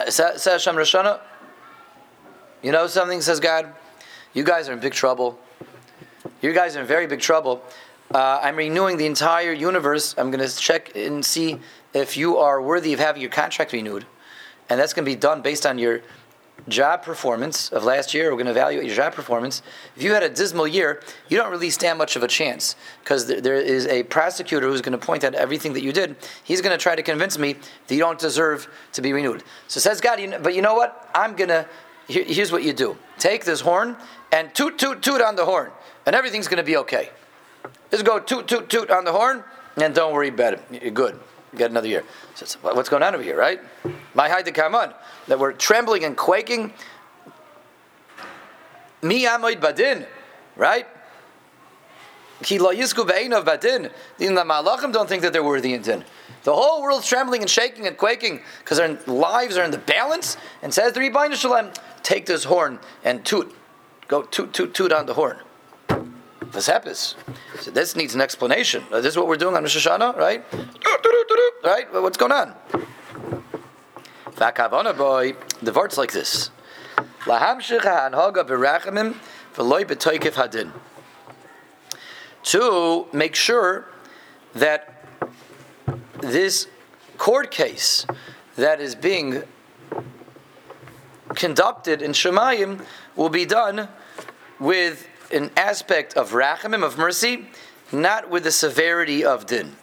Says 0.08 0.44
Hashem 0.44 0.76
Rosh 0.76 0.94
Hashanah, 0.94 1.20
you 2.62 2.72
know 2.72 2.86
something, 2.86 3.20
says 3.20 3.40
God? 3.40 3.74
You 4.34 4.44
guys 4.44 4.68
are 4.68 4.72
in 4.72 4.80
big 4.80 4.92
trouble. 4.92 5.38
You 6.42 6.52
guys 6.52 6.76
are 6.76 6.80
in 6.80 6.86
very 6.86 7.06
big 7.06 7.20
trouble. 7.20 7.62
Uh, 8.14 8.40
I'm 8.42 8.56
renewing 8.56 8.96
the 8.96 9.06
entire 9.06 9.52
universe. 9.52 10.14
I'm 10.16 10.30
going 10.30 10.46
to 10.46 10.56
check 10.56 10.94
and 10.94 11.24
see 11.24 11.58
if 11.94 12.16
you 12.16 12.36
are 12.38 12.60
worthy 12.60 12.92
of 12.92 13.00
having 13.00 13.22
your 13.22 13.30
contract 13.30 13.72
renewed. 13.72 14.06
And 14.68 14.78
that's 14.78 14.92
going 14.92 15.04
to 15.04 15.10
be 15.10 15.16
done 15.16 15.40
based 15.42 15.66
on 15.66 15.78
your 15.78 16.02
job 16.68 17.02
performance 17.02 17.70
of 17.70 17.84
last 17.84 18.12
year. 18.12 18.30
We're 18.30 18.36
going 18.36 18.46
to 18.46 18.50
evaluate 18.50 18.86
your 18.86 18.94
job 18.94 19.14
performance. 19.14 19.62
If 19.96 20.02
you 20.02 20.12
had 20.12 20.22
a 20.22 20.28
dismal 20.28 20.66
year, 20.66 21.02
you 21.28 21.38
don't 21.38 21.50
really 21.50 21.70
stand 21.70 21.98
much 21.98 22.16
of 22.16 22.22
a 22.22 22.28
chance 22.28 22.76
because 23.02 23.26
there 23.26 23.56
is 23.56 23.86
a 23.86 24.02
prosecutor 24.04 24.68
who's 24.68 24.82
going 24.82 24.98
to 24.98 25.04
point 25.04 25.24
out 25.24 25.34
everything 25.34 25.72
that 25.74 25.82
you 25.82 25.92
did. 25.92 26.16
He's 26.44 26.60
going 26.60 26.76
to 26.76 26.82
try 26.82 26.96
to 26.96 27.02
convince 27.02 27.38
me 27.38 27.54
that 27.86 27.94
you 27.94 28.00
don't 28.00 28.18
deserve 28.18 28.68
to 28.92 29.02
be 29.02 29.12
renewed. 29.12 29.44
So 29.68 29.80
says 29.80 30.00
God, 30.00 30.18
but 30.42 30.54
you 30.54 30.62
know 30.62 30.74
what? 30.74 31.08
I'm 31.14 31.36
going 31.36 31.48
to, 31.48 31.66
here's 32.08 32.52
what 32.52 32.62
you 32.62 32.72
do 32.72 32.96
take 33.18 33.44
this 33.44 33.60
horn 33.60 33.96
and 34.32 34.54
toot, 34.54 34.78
toot, 34.78 35.02
toot 35.02 35.20
on 35.20 35.36
the 35.36 35.44
horn, 35.44 35.70
and 36.06 36.14
everything's 36.14 36.48
going 36.48 36.58
to 36.58 36.64
be 36.64 36.76
okay. 36.78 37.10
Just 37.90 38.04
go 38.04 38.18
toot, 38.18 38.46
toot, 38.46 38.68
toot 38.68 38.90
on 38.90 39.04
the 39.04 39.12
horn, 39.12 39.42
and 39.76 39.94
don't 39.94 40.12
worry 40.12 40.28
about 40.28 40.54
it. 40.54 40.62
You're 40.70 40.90
good. 40.90 41.18
You 41.52 41.58
get 41.58 41.70
another 41.70 41.88
year. 41.88 42.04
So 42.34 42.58
what's 42.60 42.88
going 42.88 43.02
on 43.02 43.14
over 43.14 43.22
here, 43.22 43.36
right? 43.36 43.60
My 44.14 44.28
high 44.28 44.42
come 44.42 44.74
on. 44.74 44.92
That 45.28 45.38
we're 45.38 45.52
trembling 45.52 46.04
and 46.04 46.16
quaking. 46.16 46.72
Mi 49.00 49.24
amoid 49.24 49.60
badin, 49.60 50.06
right? 50.56 50.86
Ki 52.42 52.58
lo 52.58 52.74
yisku 52.74 53.00
of 53.00 53.44
badin. 53.44 53.90
The 54.18 54.26
malachim 54.26 54.92
don't 54.92 55.08
think 55.08 55.22
that 55.22 55.32
they're 55.32 55.44
worthy 55.44 55.72
in 55.72 55.82
din. 55.82 56.04
The 56.44 56.54
whole 56.54 56.82
world's 56.82 57.06
trembling 57.06 57.42
and 57.42 57.50
shaking 57.50 57.86
and 57.86 57.96
quaking 57.96 58.42
because 58.60 58.78
their 58.78 58.98
lives 59.06 59.56
are 59.56 59.64
in 59.64 59.70
the 59.70 59.78
balance. 59.78 60.36
And 60.62 60.72
says 60.72 60.92
the 60.92 61.00
Ribbono 61.00 61.34
Shel 61.34 61.52
Olam, 61.52 61.74
take 62.02 62.26
this 62.26 62.44
horn 62.44 62.78
and 63.04 63.24
toot. 63.24 63.54
Go 64.08 64.22
toot, 64.22 64.54
toot, 64.54 64.74
toot 64.74 64.92
on 64.92 65.06
the 65.06 65.14
horn. 65.14 65.36
Vasepis. 66.40 67.14
So 67.60 67.70
this 67.70 67.94
needs 67.94 68.14
an 68.14 68.22
explanation. 68.22 68.82
Uh, 68.90 69.00
this 69.00 69.12
is 69.12 69.16
what 69.18 69.26
we're 69.28 69.36
doing 69.36 69.54
on 69.54 69.62
Rosh 69.62 69.86
Hashanah, 69.86 70.16
right? 70.16 70.44
Right? 71.62 71.92
What's 71.92 72.16
going 72.16 72.32
on? 72.32 72.54
Vakavona 74.30 74.96
boy, 74.96 75.34
the 75.60 75.72
words 75.72 75.98
like 75.98 76.12
this. 76.12 76.50
To 82.44 83.06
make 83.12 83.34
sure 83.34 83.86
that 84.54 85.04
this 86.20 86.66
court 87.18 87.50
case 87.50 88.06
that 88.56 88.80
is 88.80 88.94
being 88.94 89.42
conducted 91.38 92.02
in 92.02 92.10
Shemayim 92.10 92.84
will 93.16 93.30
be 93.30 93.46
done 93.46 93.88
with 94.58 95.08
an 95.32 95.50
aspect 95.56 96.14
of 96.14 96.32
rachamim, 96.32 96.84
of 96.84 96.98
mercy, 96.98 97.46
not 97.92 98.28
with 98.28 98.42
the 98.42 98.50
severity 98.50 99.24
of 99.24 99.46
din. 99.46 99.76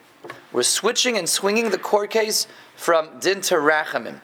We're 0.52 0.64
switching 0.64 1.18
and 1.18 1.28
swinging 1.28 1.70
the 1.72 1.78
court 1.78 2.12
case 2.12 2.48
from 2.76 3.20
din 3.20 3.42
to 3.42 3.56
rachamim. 3.56 4.20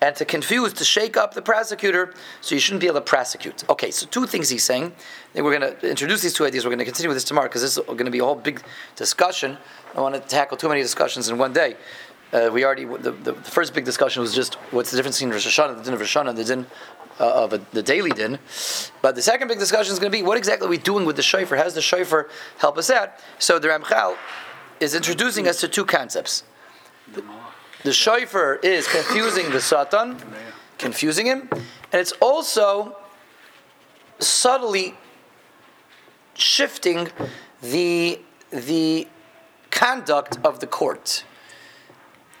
And 0.00 0.16
to 0.16 0.24
confuse, 0.24 0.72
to 0.72 0.84
shake 0.84 1.16
up 1.16 1.32
the 1.32 1.42
prosecutor, 1.42 2.12
so 2.40 2.56
you 2.56 2.60
shouldn't 2.60 2.80
be 2.80 2.88
able 2.88 2.96
to 2.96 3.02
prosecute. 3.02 3.62
Okay, 3.70 3.92
so 3.92 4.04
two 4.06 4.26
things 4.26 4.48
he's 4.48 4.64
saying. 4.64 4.92
We're 5.32 5.56
going 5.56 5.60
to 5.60 5.88
introduce 5.88 6.22
these 6.22 6.34
two 6.34 6.44
ideas. 6.44 6.64
We're 6.64 6.70
going 6.70 6.80
to 6.80 6.84
continue 6.84 7.08
with 7.08 7.16
this 7.16 7.22
tomorrow 7.22 7.46
because 7.46 7.62
this 7.62 7.78
is 7.78 7.84
going 7.84 8.06
to 8.06 8.10
be 8.10 8.18
a 8.18 8.24
whole 8.24 8.34
big 8.34 8.60
discussion. 8.96 9.56
I 9.94 10.00
want 10.00 10.16
to 10.16 10.20
tackle 10.20 10.56
too 10.56 10.68
many 10.68 10.82
discussions 10.82 11.28
in 11.28 11.38
one 11.38 11.52
day. 11.52 11.76
Uh, 12.32 12.50
we 12.50 12.64
already 12.64 12.86
the, 12.86 13.10
the, 13.10 13.34
first 13.34 13.74
big 13.74 13.84
discussion 13.84 14.22
was 14.22 14.34
just 14.34 14.54
what's 14.70 14.90
the 14.90 14.96
difference 14.96 15.18
between 15.18 15.32
Rosh 15.32 15.46
Hashanah, 15.46 15.76
the 15.76 15.84
din 15.84 15.92
of 15.92 16.00
Rosh 16.00 16.16
Hashanah, 16.16 16.30
and 16.30 16.38
the 16.38 16.44
din 16.44 16.66
uh, 17.20 17.44
of 17.44 17.52
a, 17.52 17.58
the 17.72 17.82
daily 17.82 18.10
din. 18.10 18.38
But 19.02 19.16
the 19.16 19.22
second 19.22 19.48
big 19.48 19.58
discussion 19.58 19.92
is 19.92 19.98
going 19.98 20.10
to 20.10 20.16
be 20.16 20.22
what 20.22 20.38
exactly 20.38 20.66
are 20.66 20.70
we 20.70 20.78
doing 20.78 21.04
with 21.04 21.16
the 21.16 21.22
shofar? 21.22 21.58
How 21.58 21.64
does 21.64 21.74
the 21.74 21.82
shofar 21.82 22.30
help 22.56 22.78
us 22.78 22.88
out? 22.88 23.10
So 23.38 23.58
the 23.58 23.68
Ramchal 23.68 24.16
is 24.80 24.94
introducing 24.94 25.46
us 25.46 25.60
to 25.60 25.68
two 25.68 25.84
concepts. 25.84 26.44
The, 27.12 27.22
the 27.84 27.92
shofar 27.92 28.56
is 28.62 28.88
confusing 28.88 29.50
the 29.50 29.60
satan, 29.60 30.16
confusing 30.78 31.26
him, 31.26 31.48
and 31.50 32.00
it's 32.00 32.12
also 32.12 32.96
subtly 34.20 34.94
shifting 36.32 37.08
the 37.60 38.20
the 38.50 39.06
conduct 39.70 40.38
of 40.44 40.60
the 40.60 40.66
court 40.66 41.24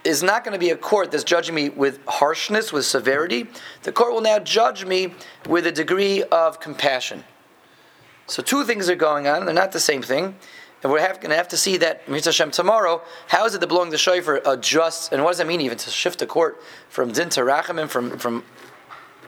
is 0.04 0.22
not 0.22 0.44
going 0.44 0.52
to 0.52 0.58
be 0.58 0.70
a 0.70 0.76
court 0.76 1.10
that's 1.10 1.24
judging 1.24 1.54
me 1.54 1.68
with 1.68 2.00
harshness, 2.06 2.72
with 2.72 2.84
severity. 2.84 3.46
The 3.82 3.92
court 3.92 4.12
will 4.12 4.20
now 4.20 4.38
judge 4.38 4.84
me 4.84 5.14
with 5.48 5.66
a 5.66 5.72
degree 5.72 6.22
of 6.24 6.60
compassion. 6.60 7.24
So 8.26 8.42
two 8.42 8.64
things 8.64 8.88
are 8.88 8.96
going 8.96 9.26
on, 9.26 9.44
they're 9.44 9.54
not 9.54 9.72
the 9.72 9.80
same 9.80 10.02
thing. 10.02 10.36
And 10.82 10.90
we're 10.90 10.98
going 10.98 11.30
to 11.30 11.36
have 11.36 11.48
to 11.48 11.56
see 11.56 11.76
that, 11.76 12.02
Hashem, 12.08 12.50
tomorrow, 12.50 13.02
how 13.28 13.44
is 13.46 13.54
it 13.54 13.60
that 13.60 13.68
blowing 13.68 13.90
the 13.90 13.98
shofar 13.98 14.40
adjusts, 14.44 15.10
and 15.12 15.22
what 15.22 15.30
does 15.30 15.38
that 15.38 15.46
mean 15.46 15.60
even, 15.60 15.78
to 15.78 15.90
shift 15.90 16.18
the 16.18 16.26
court 16.26 16.60
from 16.88 17.12
din 17.12 17.28
to 17.30 17.42
rachamim, 17.42 17.88
from, 17.88 18.18
from 18.18 18.42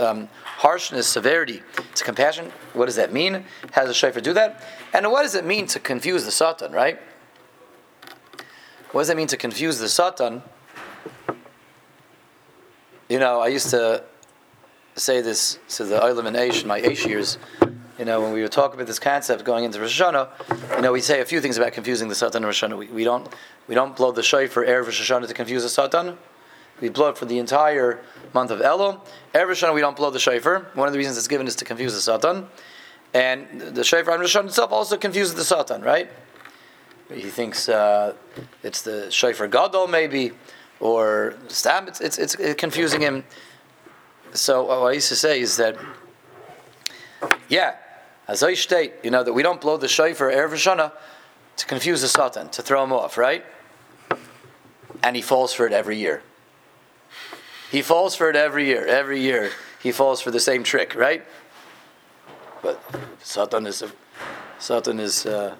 um, 0.00 0.28
harshness, 0.42 1.06
severity 1.06 1.62
to 1.94 2.04
compassion? 2.04 2.50
What 2.72 2.86
does 2.86 2.96
that 2.96 3.12
mean? 3.12 3.44
How 3.70 3.82
does 3.82 3.90
the 3.90 3.94
shofar 3.94 4.20
do 4.20 4.32
that? 4.32 4.64
And 4.92 5.12
what 5.12 5.22
does 5.22 5.36
it 5.36 5.44
mean 5.44 5.68
to 5.68 5.78
confuse 5.78 6.24
the 6.24 6.32
satan, 6.32 6.72
right? 6.72 7.00
What 8.90 9.02
does 9.02 9.10
it 9.10 9.16
mean 9.16 9.28
to 9.28 9.36
confuse 9.36 9.78
the 9.78 9.88
satan? 9.88 10.42
You 13.06 13.18
know, 13.18 13.40
I 13.40 13.48
used 13.48 13.68
to 13.70 14.02
say 14.96 15.20
this 15.20 15.58
to 15.76 15.84
the 15.84 15.98
Olam 16.00 16.24
and 16.26 16.34
Aish 16.34 16.62
in 16.62 16.68
my 16.68 16.80
Aish 16.80 17.06
years. 17.06 17.36
You 17.98 18.06
know, 18.06 18.22
when 18.22 18.32
we 18.32 18.40
were 18.40 18.48
talking 18.48 18.76
about 18.76 18.86
this 18.86 18.98
concept 18.98 19.44
going 19.44 19.64
into 19.64 19.78
Rosh 19.78 20.00
Hashanah, 20.00 20.76
you 20.76 20.82
know, 20.82 20.90
we 20.90 21.02
say 21.02 21.20
a 21.20 21.24
few 21.26 21.42
things 21.42 21.58
about 21.58 21.74
confusing 21.74 22.08
the 22.08 22.14
Satan 22.14 22.38
and 22.38 22.46
Rosh 22.46 22.64
Hashanah. 22.64 22.78
We, 22.78 22.86
we, 22.86 23.04
don't, 23.04 23.28
we 23.68 23.74
don't 23.74 23.94
blow 23.94 24.10
the 24.10 24.22
shofar 24.22 24.64
Erev 24.64 24.86
Rosh 24.86 25.10
Hashanah 25.10 25.28
to 25.28 25.34
confuse 25.34 25.62
the 25.62 25.68
Satan. 25.68 26.16
We 26.80 26.88
blow 26.88 27.10
it 27.10 27.18
for 27.18 27.26
the 27.26 27.38
entire 27.38 28.00
month 28.32 28.50
of 28.50 28.60
Elul. 28.60 29.00
Erev 29.34 29.48
Rosh 29.48 29.62
Hashanah 29.62 29.74
we 29.74 29.82
don't 29.82 29.96
blow 29.96 30.08
the 30.08 30.18
shofar. 30.18 30.68
One 30.72 30.88
of 30.88 30.92
the 30.92 30.98
reasons 30.98 31.18
it's 31.18 31.28
given 31.28 31.46
is 31.46 31.56
to 31.56 31.66
confuse 31.66 31.92
the 31.92 32.00
Satan. 32.00 32.46
And 33.12 33.60
the 33.60 33.84
shofar 33.84 34.14
on 34.14 34.20
Rosh 34.20 34.34
Hashanah 34.34 34.46
itself 34.46 34.72
also 34.72 34.96
confuses 34.96 35.34
the 35.34 35.44
Satan, 35.44 35.82
right? 35.82 36.10
He 37.12 37.28
thinks 37.28 37.68
uh, 37.68 38.14
it's 38.62 38.80
the 38.80 39.10
shofar 39.10 39.46
Gadol, 39.46 39.88
maybe 39.88 40.32
or. 40.80 41.34
It's, 41.46 41.66
it's, 42.00 42.18
it's 42.18 42.60
confusing 42.60 43.00
him. 43.00 43.24
So 44.32 44.64
what 44.64 44.90
I 44.90 44.92
used 44.92 45.08
to 45.10 45.16
say 45.16 45.40
is 45.40 45.56
that, 45.58 45.76
yeah, 47.48 47.76
as 48.26 48.42
I 48.42 48.54
state, 48.54 48.94
you 49.02 49.10
know, 49.10 49.22
that 49.22 49.32
we 49.32 49.42
don't 49.42 49.60
blow 49.60 49.76
the 49.76 49.88
shofar 49.88 50.30
Erev 50.30 50.54
Shana 50.54 50.92
to 51.56 51.66
confuse 51.66 52.02
the 52.02 52.08
Satan, 52.08 52.48
to 52.50 52.62
throw 52.62 52.82
him 52.82 52.92
off, 52.92 53.16
right? 53.16 53.44
And 55.02 55.14
he 55.14 55.22
falls 55.22 55.52
for 55.52 55.66
it 55.66 55.72
every 55.72 55.98
year. 55.98 56.22
He 57.70 57.82
falls 57.82 58.16
for 58.16 58.28
it 58.30 58.36
every 58.36 58.66
year. 58.66 58.86
Every 58.86 59.20
year 59.20 59.50
he 59.82 59.92
falls 59.92 60.20
for 60.20 60.30
the 60.30 60.40
same 60.40 60.64
trick, 60.64 60.94
right? 60.94 61.24
But 62.62 62.82
Satan 63.22 63.66
is 63.66 63.82
a, 63.82 63.92
Satan 64.58 64.98
is 64.98 65.26
uh, 65.26 65.54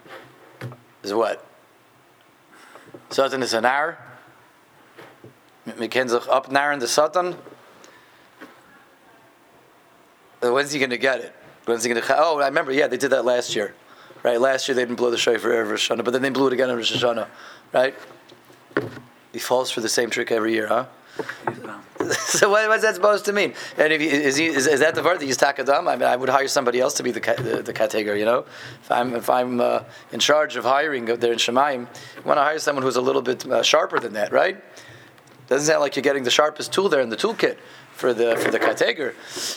is 1.03 1.12
what? 1.12 1.46
Satan 3.11 3.42
is 3.42 3.53
an 3.53 3.64
hour 3.64 3.98
we 5.66 5.72
up 5.72 6.46
abnarren 6.46 6.81
the 6.81 6.88
Satan. 6.88 7.37
When's 10.40 10.72
he 10.72 10.79
going 10.79 10.90
to 10.90 10.98
get 10.98 11.20
it? 11.20 11.35
When's 11.64 11.85
he 11.85 11.90
going 11.90 12.03
to? 12.03 12.16
Oh, 12.18 12.38
I 12.38 12.48
remember. 12.48 12.72
Yeah, 12.72 12.87
they 12.87 12.98
did 12.98 13.11
that 13.11 13.24
last 13.24 13.57
year, 13.57 13.74
right? 14.22 14.38
Last 14.38 14.68
year 14.68 14.74
they 14.74 14.83
didn't 14.83 14.96
blow 14.96 15.11
the 15.11 15.16
shofar 15.16 15.50
for 15.50 15.64
Rosh 15.64 15.90
Hashanah, 15.90 16.05
but 16.05 16.12
then 16.12 16.20
they 16.20 16.29
blew 16.29 16.48
it 16.48 16.53
again 16.53 16.68
in 16.68 16.77
Rosh 16.77 16.92
Hashanah, 16.92 17.29
right? 17.72 17.94
He 19.33 19.38
falls 19.38 19.70
for 19.70 19.81
the 19.81 19.88
same 19.88 20.11
trick 20.11 20.31
every 20.31 20.53
year, 20.53 20.68
huh? 20.68 20.87
so 22.12 22.50
what, 22.50 22.68
what's 22.68 22.83
that 22.83 22.94
supposed 22.94 23.24
to 23.24 23.33
mean? 23.33 23.55
And 23.79 23.92
if 23.92 24.00
he, 24.00 24.09
is, 24.09 24.37
he, 24.37 24.46
is, 24.46 24.66
is, 24.66 24.81
that 24.81 24.94
the 24.94 25.03
word 25.03 25.20
that 25.20 25.24
he's 25.24 25.38
takadam? 25.38 25.88
I 25.88 25.96
mean, 25.96 26.03
I 26.03 26.16
would 26.16 26.29
hire 26.29 26.48
somebody 26.48 26.81
else 26.81 26.94
to 26.94 27.03
be 27.03 27.12
the 27.12 27.20
the, 27.20 27.62
the 27.62 27.72
kategor. 27.72 28.18
You 28.18 28.24
know, 28.24 28.44
if 28.83 28.90
I'm 28.90 29.14
if 29.14 29.31
I'm 29.31 29.61
uh, 29.61 29.85
in 30.12 30.20
charge 30.20 30.57
of 30.57 30.64
hiring 30.64 31.07
there 31.07 31.33
in 31.33 31.38
Shemaim, 31.38 31.81
you 32.16 32.22
want 32.24 32.38
to 32.38 32.42
hire 32.42 32.59
someone 32.59 32.83
who's 32.83 32.96
a 32.96 33.00
little 33.00 33.22
bit 33.22 33.46
uh, 33.46 33.62
sharper 33.62 34.00
than 34.00 34.12
that, 34.14 34.33
right? 34.33 34.62
Doesn't 35.48 35.66
sound 35.66 35.80
like 35.80 35.96
you're 35.96 36.02
getting 36.02 36.24
the 36.24 36.30
sharpest 36.30 36.72
tool 36.72 36.88
there 36.88 37.00
in 37.00 37.11
the 37.11 37.16
toolkit 37.16 37.59
for 37.92 38.12
the 38.12 38.37
for 38.37 38.50
the 38.50 38.59
kateger. 38.59 39.14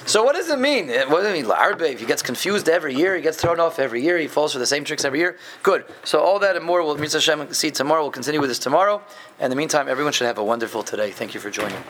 So 0.07 0.23
what 0.23 0.35
does 0.35 0.49
it 0.49 0.59
mean? 0.59 0.89
Eh, 0.89 1.05
what 1.05 1.21
does 1.21 1.31
it 1.31 1.33
mean? 1.33 1.49
Arbe, 1.49 1.81
if 1.81 1.99
he 1.99 2.05
gets 2.05 2.21
confused 2.21 2.69
every 2.69 2.93
year, 2.93 3.15
he 3.15 3.21
gets 3.21 3.37
thrown 3.37 3.59
off 3.59 3.79
every 3.79 4.01
year, 4.03 4.17
he 4.17 4.27
falls 4.27 4.53
for 4.53 4.59
the 4.59 4.65
same 4.65 4.83
tricks 4.83 5.05
every 5.05 5.19
year. 5.19 5.37
Good. 5.63 5.85
So 6.03 6.19
all 6.19 6.39
that 6.39 6.55
and 6.55 6.65
more 6.65 6.83
we'll 6.83 6.97
Mitzvah 6.97 7.17
Hashem 7.19 7.53
see 7.53 7.71
tomorrow. 7.71 8.03
We'll 8.03 8.11
continue 8.11 8.39
with 8.39 8.49
this 8.49 8.59
tomorrow. 8.59 9.01
And 9.39 9.45
in 9.45 9.49
the 9.49 9.55
meantime, 9.55 9.87
everyone 9.87 10.13
should 10.13 10.27
have 10.27 10.37
a 10.37 10.43
wonderful 10.43 10.83
today. 10.83 11.11
Thank 11.11 11.33
you 11.33 11.39
for 11.39 11.49
joining. 11.49 11.81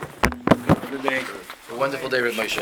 Good 0.89 1.03
day. 1.03 1.23
A 1.71 1.75
wonderful 1.75 2.09
day, 2.09 2.21
Reb 2.21 2.33
Moshe. 2.35 2.55